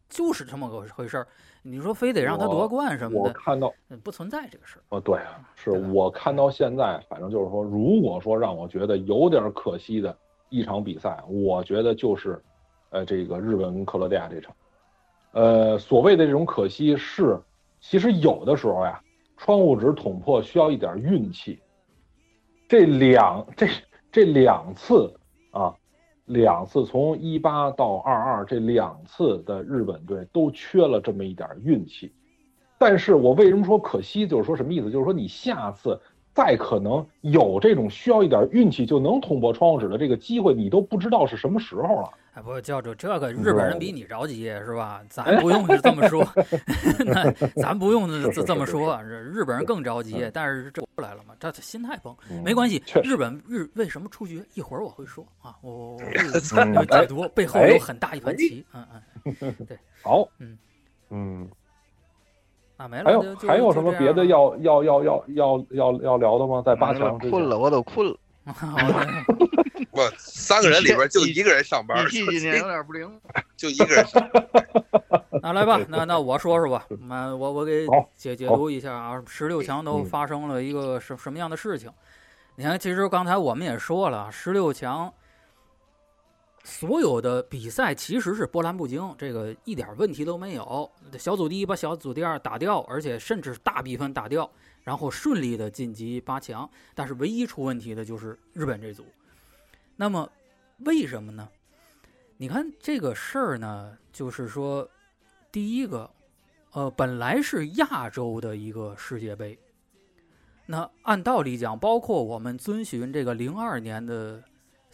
[0.09, 1.27] 就是这么个回事儿。
[1.67, 4.83] 你说非得让他夺冠什么的，我看到不存在这个事儿。
[4.91, 10.15] 哦，对啊，是我看到现在，反正就是说，如果说让我觉得有点可惜的
[10.51, 12.39] 一场比赛，我觉得就是，
[12.91, 14.55] 呃，这个日本跟克罗地亚这场。
[15.33, 17.41] 呃，所谓的这种可惜是，
[17.81, 19.01] 其实有的时候呀，
[19.39, 21.59] 窗户纸捅破需要一点运气。
[22.69, 23.67] 这两这
[24.13, 25.11] 这两次
[25.51, 25.75] 啊。
[26.27, 32.13] 两次从一八到二二这两次的日本队都缺了这么一点运气，
[32.79, 34.27] 但是我为什么说可惜？
[34.27, 34.91] 就是说什么意思？
[34.91, 36.01] 就是说你下次
[36.35, 42.11] 再可能有这种需要一点运气就能捅破窗户纸的这个机会，你都不知道是什么时候了。
[42.35, 45.01] 哎，不，教主，这个日本人比你着急是吧？
[45.09, 46.27] 咱不用这么说，
[47.07, 47.31] 那
[47.63, 50.29] 咱不用这这么说，日本人更着急。
[50.35, 52.13] 但是这过来了嘛，这心态崩，
[52.43, 52.83] 没关系。
[53.05, 54.43] 日本日为什么出局？
[54.55, 56.01] 一会儿我会说啊，我我
[56.75, 58.67] 我解读背后有很大一盘棋。
[58.73, 58.85] 嗯
[59.25, 60.59] 嗯，对， 好，嗯
[61.11, 61.49] 嗯，
[62.77, 63.05] 那没了。
[63.05, 66.63] 还有还有什么别的要要要要要要要聊的吗？
[66.65, 68.17] 在八强困了，我都困了。
[69.91, 72.07] 我，三个人里边就一个人上班。
[72.09, 73.09] 记今年有点不灵，
[73.57, 74.23] 就一个人上。
[75.41, 76.85] 那来吧，那那我说说吧。
[77.09, 81.91] 那我我给解解读一下啊，十六强都发生了一个什什么样的事情？
[82.57, 85.13] 你看，其实刚才我们也说了，十六强
[86.65, 90.91] 所有的比赛其实是波澜不惊，这个一点问题都没有。
[91.19, 94.51] 小组第一把小组第二打掉，而且甚至大比分打掉，
[94.83, 96.69] 然后顺利的晋级八强。
[96.95, 99.05] 但是唯一出问题的就是日本这组。
[99.95, 100.29] 那么，
[100.79, 101.47] 为什么呢？
[102.39, 104.89] 你看这个事儿呢，就是说，
[105.53, 106.11] 第一个，
[106.73, 109.57] 呃，本来是亚洲的一个世界杯。
[110.67, 114.43] 那按道理讲，包括我们遵循这个零二年的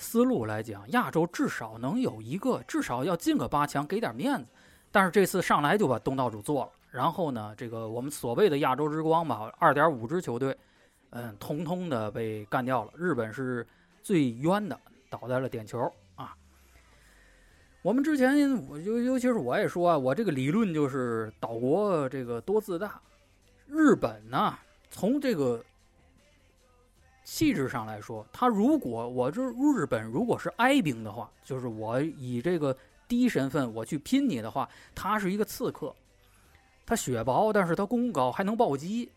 [0.01, 4.47] 思路来讲，亚洲至少能有一个，至少要进个八强，给点面子。
[4.91, 10.57] 但是这次上来就把东道主做了，然后呢，这个我们所谓的亚洲之光吧，二点五支球队，
[11.11, 12.93] 嗯，通通的被干掉了。
[12.97, 13.65] 日本是
[14.03, 14.81] 最冤的，
[15.11, 15.79] 倒在了点球
[16.17, 16.35] 啊。
[17.83, 22.99] 我们之前，我尤尤其是我也说啊，我这个理论就是岛国这个多自大。
[23.67, 24.59] 日本呢？
[24.93, 25.63] 从这个
[27.33, 32.77] 气质上来说，他如果我这日本如果是哀兵的话，就是我以这个
[33.07, 35.95] 低身份我去拼你的话，他是一个刺客，
[36.85, 39.09] 他血薄，但是他功高，还能暴击，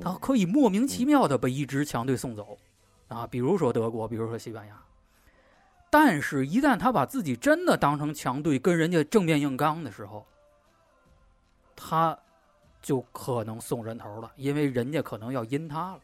[0.00, 2.58] 他可以莫名其妙的把一支强队送走，
[3.06, 4.76] 啊，比如说德国，比如说西班牙，
[5.90, 10.26] 但是，一旦他把自己真的当成强队，跟人家正面硬刚的时候，
[11.76, 12.18] 他。
[12.82, 16.00] 就可能送人头了，因为人家可能要阴他了。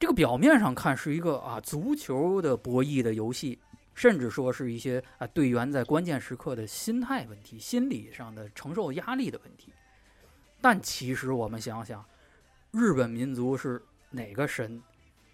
[0.00, 3.60] 这个表面上看是一个啊足球的博弈的游戏，
[3.94, 9.74] 甚至说是一些啊队员在关键时刻的心态问题、心理上的承受压力的问题。
[10.58, 12.02] 但其实我们想想，
[12.70, 14.82] 日本民族是哪个神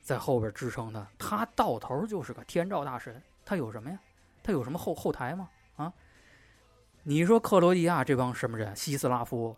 [0.03, 1.07] 在后边支撑的？
[1.17, 3.97] 他到头就是个天照大神，他有什么呀？
[4.43, 5.49] 他有什么后后台吗？
[5.77, 5.93] 啊？
[7.05, 8.75] 你说克罗地亚这帮什么人？
[8.75, 9.57] 西斯拉夫？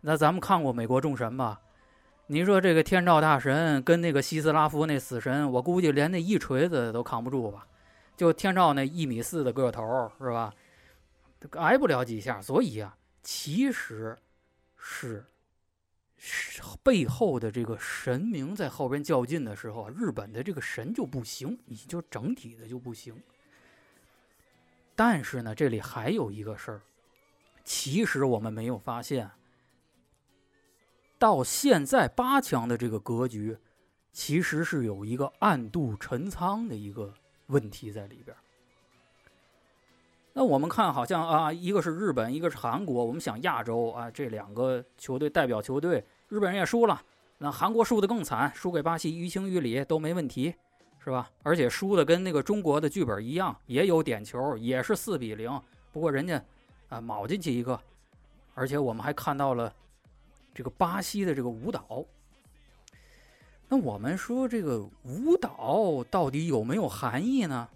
[0.00, 1.60] 那咱们看过《美国众神》吧？
[2.32, 7.66] 你说这个天照大神跟那个西斯拉夫那死神，我估计连那一锤子都扛不住吧？
[8.16, 10.54] 就天照那一米四的个头，是吧？
[11.54, 12.40] 挨不了几下。
[12.40, 14.16] 所以啊，其实
[14.76, 15.24] 是
[16.84, 23.20] 背后的这个神明在后边较劲的时候，日本的这个神就不行，你就整体的就不行。
[24.94, 26.80] 但是呢，这里还有一个事儿，
[27.64, 29.28] 其实我们没有发现。
[31.20, 33.58] 到现在八强的这个格局，
[34.10, 37.12] 其实是有一个暗度陈仓的一个
[37.48, 38.34] 问题在里边。
[40.32, 43.04] 那我们看，好像啊，一个是日本，一个是韩国。
[43.04, 47.02] 我们想亚洲啊，这两个球队代表球队，日本人也输了，
[47.36, 50.54] 那韩国输的更惨，输给巴西，于情于理都没问题，
[51.04, 51.30] 是吧？
[51.42, 55.60] 而且输的跟那个中国的剧本一样，也有点球，也是四比零。
[55.92, 56.42] 不过人家
[56.88, 57.78] 啊，卯进去一个，
[58.54, 59.70] 而且我们还看到了。
[60.60, 62.04] 这个巴西的这个舞蹈，
[63.66, 67.66] 那我们说这个舞蹈到底有没有含义呢？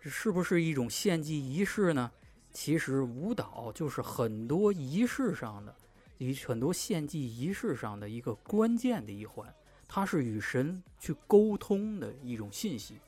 [0.00, 2.08] 这是不是一种献祭仪式呢？
[2.52, 5.74] 其实舞蹈就是很多仪式上的，
[6.18, 9.52] 以很多献祭仪式上的一个关键的一环，
[9.88, 13.00] 它是与神去沟通的一种信息。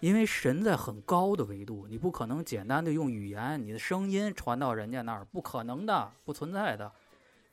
[0.00, 6.90] 因为神在很高的维度，你不可能简单的用语言、你的声音传到人家那儿，不可能的，不存在的。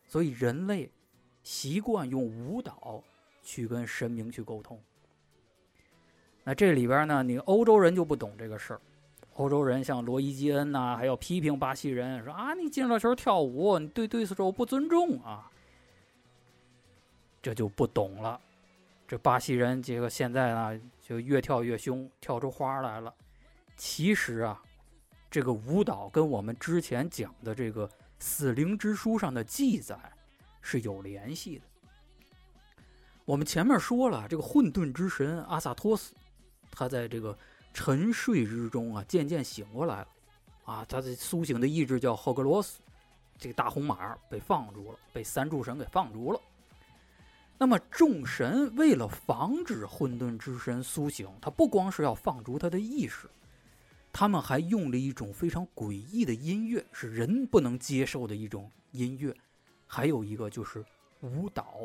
[0.08, 0.90] 所以人类
[1.44, 3.04] 习惯用舞蹈
[3.42, 4.80] 去跟神明去沟通。
[6.44, 8.82] 那这里边呢，你欧洲人就不懂这个事儿。
[9.34, 15.52] 欧洲人像罗伊基恩呐，还要批评巴西人说啊，你进了球跳舞，你对对手不尊重啊，
[17.42, 18.40] 这就不懂了。
[19.08, 23.14] 这巴西人这个现在呢，就越跳越凶，跳出花来了。
[23.76, 24.64] 其实啊，
[25.30, 27.90] 这个舞蹈跟我们之前讲的这个。
[28.26, 29.96] 死灵之书上的记载
[30.60, 31.66] 是有联系的。
[33.24, 36.16] 我们前面说了，这个混沌之神阿萨托斯，
[36.72, 37.38] 他在这个
[37.72, 40.08] 沉睡之中啊，渐渐醒过来了。
[40.64, 42.82] 啊，他的苏醒的意志叫赫格罗斯，
[43.38, 46.42] 这个大红马被放逐了，被三柱神给放逐了。
[47.60, 53.30] 那么众神为了防止混沌之神苏醒，他不光是要放逐他的意识。
[54.18, 59.36] 他们还用了一种非常诡异的音乐，是人不能接受的一种音乐。
[59.86, 60.82] 还有一个就是
[61.20, 61.82] 舞蹈，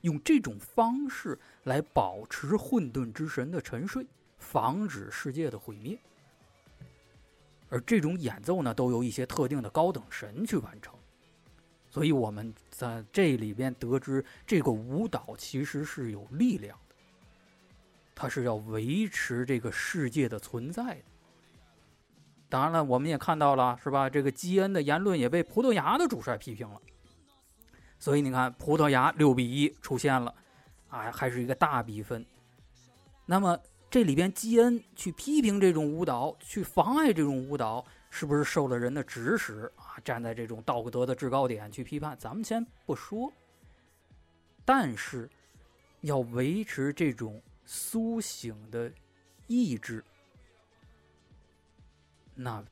[0.00, 4.04] 用这种方式来保持混沌之神的沉睡，
[4.36, 5.96] 防止世界的毁灭。
[7.68, 10.92] 而这种演奏呢，都由一些特定的高等神去完成。
[11.88, 16.96] 所以我们在这里边得知，这个舞蹈其实是有力量的，
[18.12, 21.04] 它是要维持这个世界的存在的。
[22.48, 24.08] 当然了，我们也看到了，是吧？
[24.08, 26.80] 这个基恩的言论也被葡萄牙的主帅批评了，
[27.98, 30.32] 所以你看，葡萄牙六比一出现了，
[30.88, 32.24] 啊，还是一个大比分。
[33.26, 33.58] 那么
[33.90, 39.98] 这里边基恩去批评这种舞蹈，去妨碍这种舞蹈，是不是受了人的指使啊？
[40.04, 43.32] 站在这种道德的制高点去批判，咱们先不说。
[44.64, 45.28] 但是
[46.02, 48.92] 要维持这种苏醒的
[49.46, 50.04] 意志。
[52.34, 52.64] 那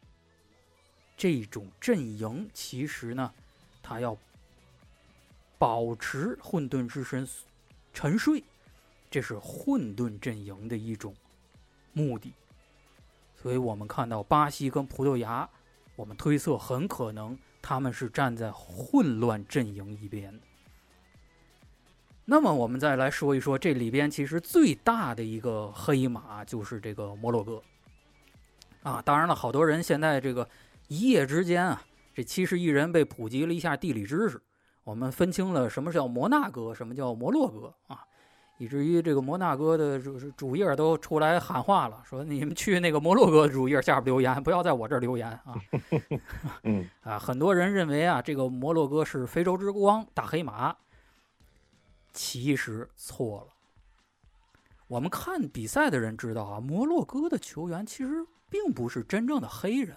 [1.16, 3.32] 这种阵营其实呢，
[3.82, 4.16] 他要
[5.58, 7.28] 保持混沌之神
[7.92, 8.42] 沉睡，
[9.10, 11.14] 这是混沌阵营的一种
[11.92, 12.32] 目的。
[13.36, 15.48] 所以我们看到巴西跟葡萄牙，
[15.96, 20.40] 我们推测很可能他们是站在混乱阵营一边。
[22.24, 27.62] 那么我们再来说一说这里边其实最大的一个黑马就是这个摩洛哥
[28.82, 29.02] 啊。
[29.04, 30.48] 当然了，好多人现在这个
[30.88, 31.82] 一夜之间啊，
[32.14, 34.40] 这七十亿人被普及了一下地理知识，
[34.84, 38.04] 我们分清了什么叫摩纳哥，什么叫摩洛哥啊。
[38.58, 45.54] 以至于这个摩纳哥的主主页都出来喊话了，说你们去那个摩洛哥主页下边留言，不要在我这儿留言啊。
[46.62, 50.76] 嗯 啊，很多人认为啊，这个摩洛哥是非洲之光、大黑马，
[52.12, 53.52] 其实错了。
[54.86, 59.96] 我们看比赛的人知道啊，摩洛哥的球员其实并不是真正的黑人，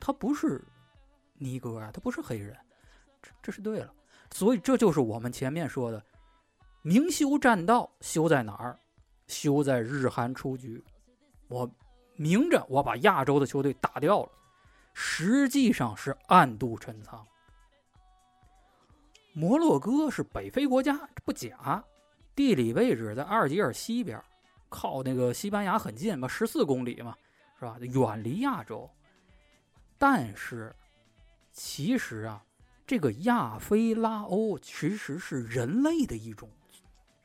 [0.00, 0.64] 他不是
[1.34, 2.56] 尼哥啊，他不是黑人，
[3.20, 3.92] 这这是对了。
[4.30, 6.02] 所以这就是我们前面说的。
[6.80, 8.80] 明修栈道，修在哪儿？
[9.26, 10.82] 修在日韩出局。
[11.48, 11.70] 我
[12.16, 14.32] 明着我把亚洲的球队打掉了，
[14.94, 17.26] 实际上是暗度陈仓。
[19.34, 21.84] 摩洛哥是北非国家，这不假，
[22.34, 24.18] 地理位置在阿尔及尔西边，
[24.70, 27.14] 靠那个西班牙很近嘛，十四公里嘛，
[27.58, 27.76] 是吧？
[27.80, 28.88] 远离亚洲。
[29.98, 30.74] 但是，
[31.52, 32.42] 其实啊，
[32.86, 36.48] 这个亚非拉欧其实是人类的一种。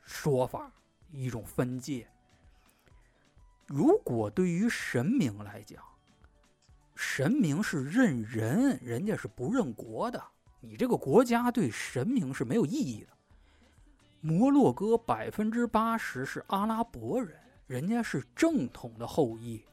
[0.04, 0.72] 说法
[1.12, 2.08] 一种分界。
[3.66, 5.84] 如果对于神明来讲，
[6.96, 10.24] 神明是认人，人家是不认国的。
[10.60, 13.15] 你这个国家对神明是没有意义的。
[14.28, 19.64] 摩洛哥百分之八十是阿拉伯人，人家是正统的后裔。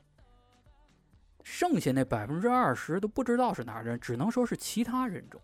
[1.43, 5.41] 剩下那百分之二十都不知道是哪人，只能说是其他人种。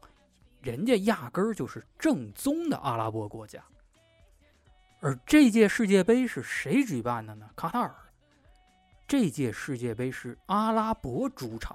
[0.61, 3.65] 人家压根儿就是正宗的阿拉伯国家。
[5.01, 7.49] 而这届世界杯是谁举办的呢？
[7.57, 7.95] 卡塔尔。
[9.07, 11.75] 这届世界杯是阿拉伯主场。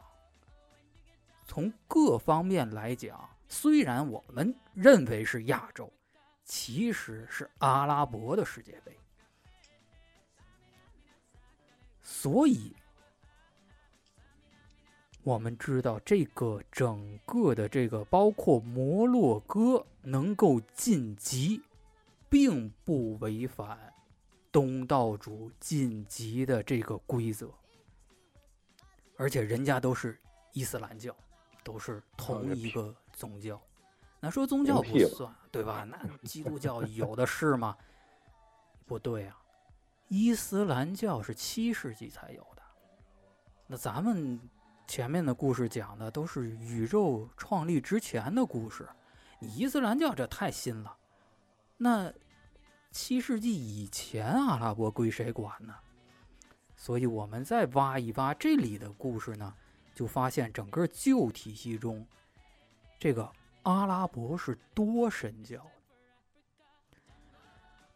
[1.48, 5.92] 从各方面来讲，虽然我们认为是亚洲，
[6.44, 8.98] 其实是阿拉伯的世界杯。
[12.02, 12.76] 所以，
[15.24, 21.62] 我们知道这个整个的这个，包括摩洛哥能够晋级。
[22.30, 23.94] 并不违反
[24.52, 27.48] 东道主晋级的这个规则，
[29.18, 30.20] 而且人家都是
[30.54, 31.16] 伊斯兰教，
[31.64, 33.62] 都是同一个宗教。
[34.24, 35.84] 那说宗教不算，对吧？
[35.84, 37.76] 那 基督教有的是吗？
[38.86, 39.38] 不对啊，
[40.08, 42.64] 伊斯兰教是七世纪才有的。
[43.68, 44.40] 那咱们
[44.88, 48.88] 前面的故事讲的都是宇宙创立之前的故事，
[49.40, 50.96] 你伊斯兰教这太新了。
[51.76, 52.10] 那
[52.92, 55.76] 七世纪以前，阿拉伯归谁管呢？
[56.78, 59.54] 所以，我们再挖一挖这里的故事呢，
[59.94, 62.08] 就发现整个旧体系中，
[62.98, 63.30] 这个
[63.64, 65.66] 阿拉伯是多神教。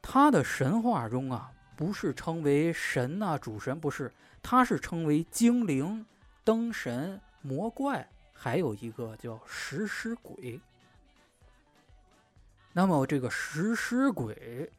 [0.01, 4.11] 他的神话中啊，不是称为神呐，主神不是，
[4.41, 6.05] 他是称为精灵、
[6.43, 10.59] 灯神、魔怪，还有一个叫食尸鬼。
[12.73, 14.71] 那么，这个食尸鬼。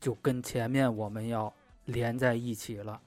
[0.00, 1.52] 就跟前面我们要
[1.86, 3.02] 连在一起了，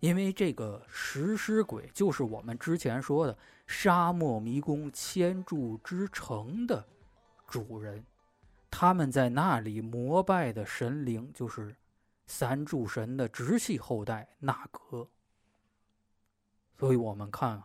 [0.00, 3.36] 因为这个食尸鬼就是我们之前说的
[3.74, 6.86] 沙漠迷宫千柱之城的
[7.48, 8.04] 主人，
[8.70, 11.74] 他们在那里膜拜的神灵就是
[12.26, 15.08] 三柱神的直系后代纳格。
[16.78, 17.62] 所以我们看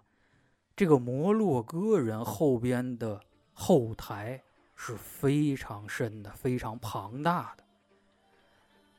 [0.77, 4.41] 这个摩洛哥人后边的后台
[4.75, 7.63] 是非常深的、非常庞大的。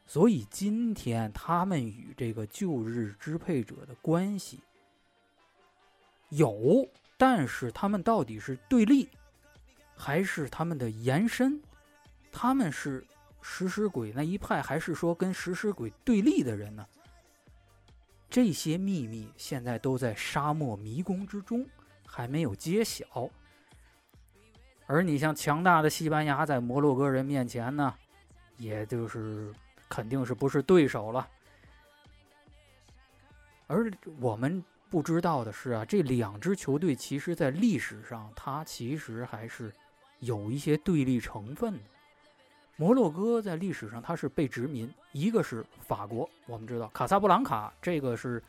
[0.04, 4.62] 所以今天他们与这个旧日支配者的关系
[6.30, 9.08] 有，但是他们到底是对立，
[9.96, 11.60] 还是他们的延伸？
[12.30, 13.04] 他们是
[13.40, 16.86] 食尸鬼那一派，还是说跟食尸鬼对立的人呢？
[18.28, 21.66] 这些秘密现在都在沙漠迷宫之中，
[22.06, 23.28] 还没有揭晓。
[24.86, 27.94] 而你像强大的西班牙，在摩洛哥人面前呢，
[28.56, 29.52] 也就是。
[29.90, 31.26] 肯定是不是对手了，
[33.68, 39.72] 而我们不知道的是啊，这两支球队其实在历史上，它其实还是
[40.20, 41.80] 有一些对立成分的。
[42.76, 48.42] 摩洛哥在历史上它是被殖民，一个是法国，我们知道卡萨布兰卡这个是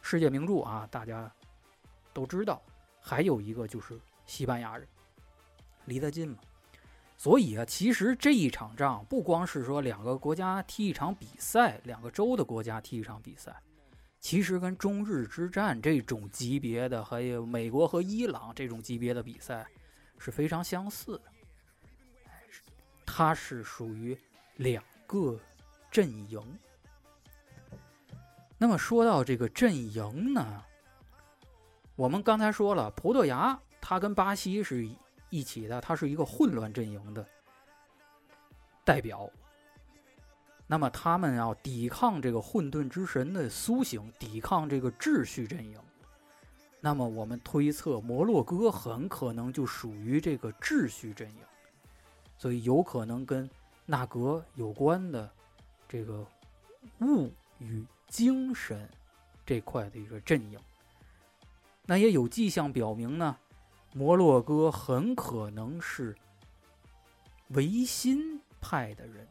[0.00, 1.30] 世界名著啊，大家
[2.12, 2.62] 都知道，
[3.00, 4.86] 还有一个就是西班牙人。
[5.86, 6.38] 离得近嘛。
[7.18, 13.54] 所以啊，其实这一场仗不光是说两个国家踢一场比赛，两个州的国家踢一场比赛，
[14.22, 19.66] 其实跟中日之战这种级别的，还有美国和伊朗这种级别的比赛
[20.16, 21.24] 是非常相似的。
[23.04, 24.16] 它是属于
[24.56, 25.38] 两个
[25.90, 26.40] 阵营。
[28.56, 30.64] 那么说到这个阵营呢，
[31.96, 34.88] 我们刚才说了，葡萄牙它跟巴西是
[35.30, 37.26] 一起的，它是一个混乱阵营的
[38.84, 39.28] 代表。
[40.72, 45.78] 那么他们要抵抗这个混沌之神的苏醒，抵抗这个秩序阵营。
[46.80, 51.36] 那么我们推测，摩洛哥很可能就属于这个秩序阵营。
[52.38, 53.50] 所以有可能跟
[53.84, 55.30] 纳格有关的
[55.86, 56.26] 这个
[57.02, 58.88] 物与精神
[59.44, 60.58] 这块的一个阵营，
[61.84, 63.36] 那也有迹象表明呢，
[63.92, 66.16] 摩洛哥很可能是
[67.48, 69.28] 维新派的人。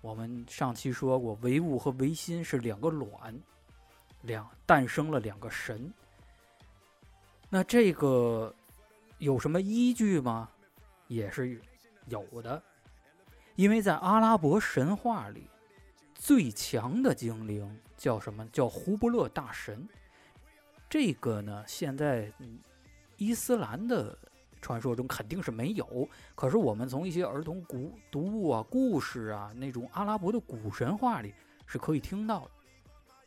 [0.00, 3.38] 我们上期说过，唯物和唯心是两个卵，
[4.22, 5.92] 两诞生了两个神。
[7.48, 8.54] 那这个
[9.18, 10.48] 有什么依据吗？
[11.08, 11.60] 也是。
[12.06, 12.60] 有的，
[13.54, 15.48] 因为在阿拉伯神话里，
[16.12, 18.44] 最强的精灵叫什么？
[18.48, 19.88] 叫胡布勒大神。
[20.88, 22.32] 这个呢，现在
[23.16, 24.18] 伊斯兰的
[24.60, 26.08] 传说中肯定是没有。
[26.34, 31.34] 可是我们从一些儿童古读物啊、故事啊，那种阿拉伯的古神话里
[31.66, 32.50] 是可以听到的。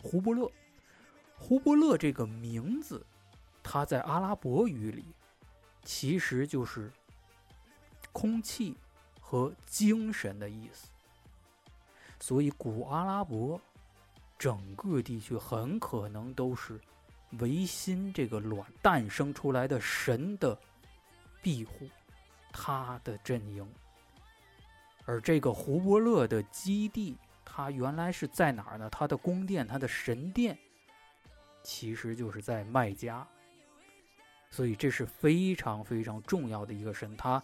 [0.01, 0.51] 胡伯勒，
[1.38, 3.05] 胡伯勒这个名字，
[3.61, 5.05] 它在阿拉伯语里
[5.84, 6.91] 其实就是。
[8.11, 8.75] 空气
[9.19, 10.88] 和精神的意思，
[12.19, 13.59] 所以古阿拉伯
[14.38, 16.79] 整个地区很可能都是
[17.39, 20.55] 维新这个卵诞生出来的神的
[21.44, 21.88] 庇护，
[22.52, 23.70] 他的阵营。
[25.06, 28.89] 而这个胡伯勒的基地，它原来是在哪儿呢？
[28.89, 30.58] 它的宫殿，它的神殿，
[31.62, 33.28] 其实就是在麦加。
[34.50, 37.44] 所以这是非常非常重要的一个神，他。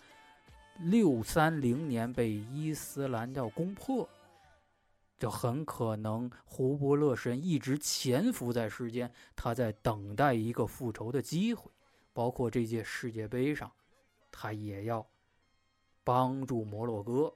[0.81, 4.07] 六三零年被伊斯兰教攻破，
[5.17, 11.69] 就很可能胡伯勒神一直潜伏在世间，他在等待一个复仇的机会。
[12.13, 13.69] 包括这届世界杯上，
[14.31, 15.05] 他也要
[16.03, 17.33] 帮助摩洛哥。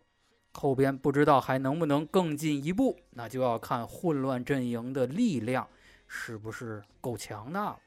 [0.53, 5.67] 后边不知道还能不能更进一步，那就要看混乱阵营的力量
[6.07, 7.79] 是不是够强大了。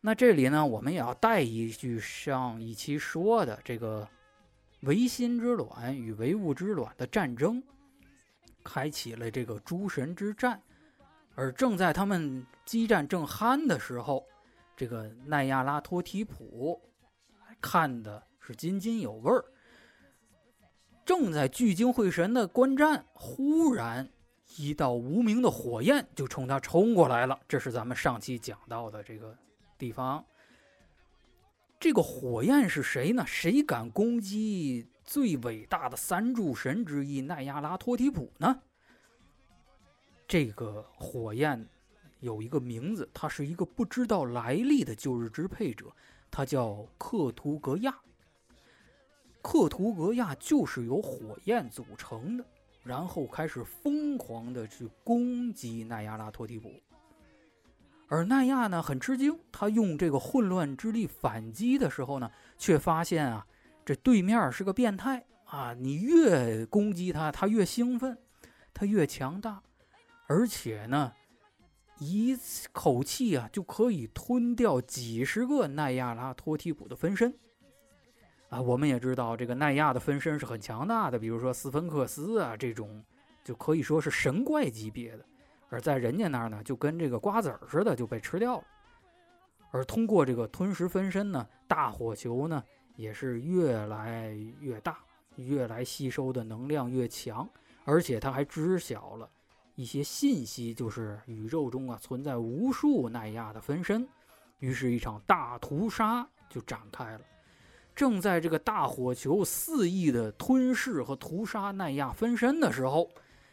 [0.00, 4.08] 那这里呢，我们也要带一句上一期说的这个
[4.82, 7.62] 唯心之卵与唯物之卵的战争，
[8.64, 10.58] 开启了这个诸神之战。
[11.34, 14.24] 而正在他们激战正酣的时候，
[14.74, 16.80] 这个奈亚拉托提普
[17.60, 19.44] 看的是津津有味儿。
[21.04, 24.08] 正在聚精会神的观战，忽然
[24.56, 27.38] 一道无名的火焰就冲他冲过来了。
[27.48, 29.36] 这是咱们上期讲到的这个。
[29.78, 30.26] 地方，
[31.78, 33.24] 这个火焰是谁呢？
[33.24, 38.60] 谁敢攻击最伟大的三柱神之一奈亚拉托提普呢？
[40.26, 41.64] 这个火焰
[42.18, 45.86] 有一个名字，他是一个不知道来历的旧日支配者，
[46.30, 47.94] 他叫克图格亚。
[49.40, 52.44] 克图格亚就是由火焰组成的，
[52.82, 56.70] 然后开始疯狂的去攻击奈亚拉托提普。
[58.08, 63.46] 而奈亚呢很吃惊，他用这个混乱之力反击的时候呢，却发现啊，
[63.84, 65.74] 这对面是个变态啊！
[65.74, 68.18] 你越攻击他，他越兴奋，
[68.74, 69.62] 他越强大，
[70.26, 71.12] 而且呢，
[71.98, 72.38] 一
[72.72, 77.36] 口气啊就可以吞掉几十个奈亚拉托提普的分身
[78.48, 78.60] 啊！
[78.60, 83.04] 我们也知道，这个奈亚的分身是很强大的，比如说斯芬克斯啊这种，
[83.44, 85.24] 就可以说是神怪级别的。
[85.68, 88.64] 而在人家那儿呢，就跟这个瓜子儿似的就被吃掉了。
[89.70, 92.64] 而通过这个吞食分身呢，大火球呢
[92.96, 94.98] 也是越来越大，
[95.36, 97.46] 越来吸收的能量越强，
[97.84, 99.28] 而且他还知晓了
[99.78, 104.04] 一些信息，就是宇宙中啊存在无数奈亚的分身。
[104.58, 107.20] 于是，一场大屠杀就展开了。
[107.94, 113.08] 正在这个大火球肆意的吞噬和屠杀奈亚分身的时候，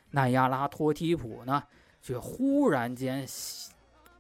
[0.09, 1.63] 奈亚拉托提普呢？
[2.01, 3.23] 却忽然间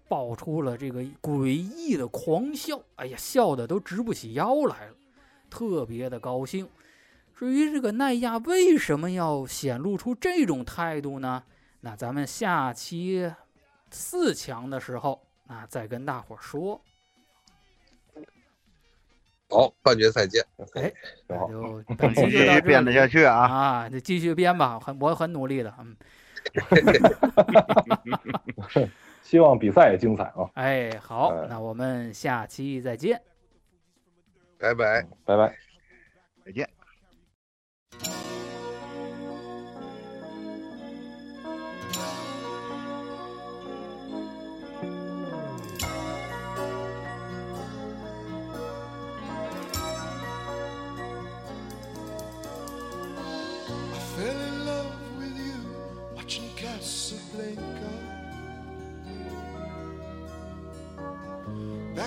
[0.07, 4.95] 爆出了这个诡异的狂笑，哎呀，笑的都直不起腰来了，
[5.49, 6.69] 特别的高兴。
[7.35, 11.43] 至于这个奈亚为什么要显露出这种态度呢？
[11.85, 13.31] 那咱们下期
[13.91, 16.81] 四强的时候，那再跟大伙说。
[19.47, 20.43] 好，半决赛见。
[20.73, 20.91] 哎。
[21.29, 23.35] 就 本期继就到这续编得下去啊！
[23.37, 25.95] 啊，就继续编吧，很我很努力的，嗯，
[29.21, 30.49] 希望比赛也精彩啊！
[30.55, 33.21] 哎，好哎，那我们下期再见。
[34.57, 35.07] 拜拜。
[35.23, 35.55] 拜拜。
[36.43, 36.67] 再见。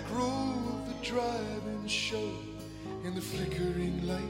[0.09, 2.31] Back row of the drive-in show
[3.05, 4.23] in the flickering light.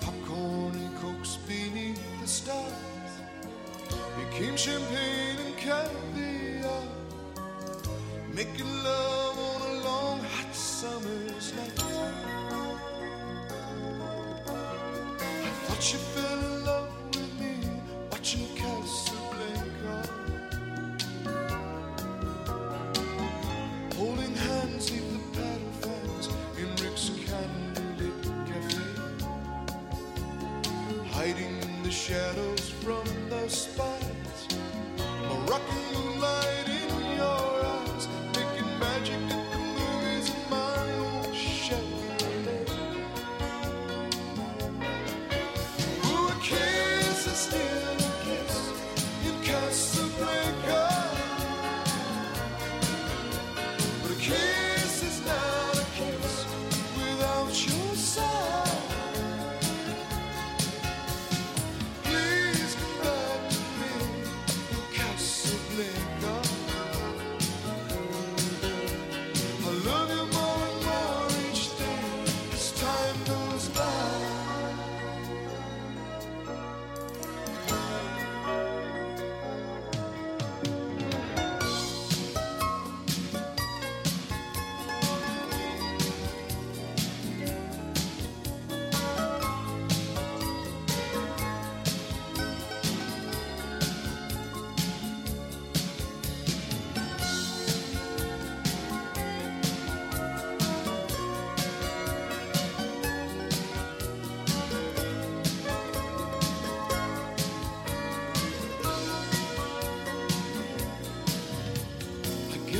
[0.00, 2.72] Popcorn and cokes beneath the stars
[4.16, 6.82] became champagne and caviar.
[8.34, 11.82] Making love on a long hot summer's night.
[15.44, 16.41] I thought you fell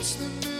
[0.02, 0.51] It's the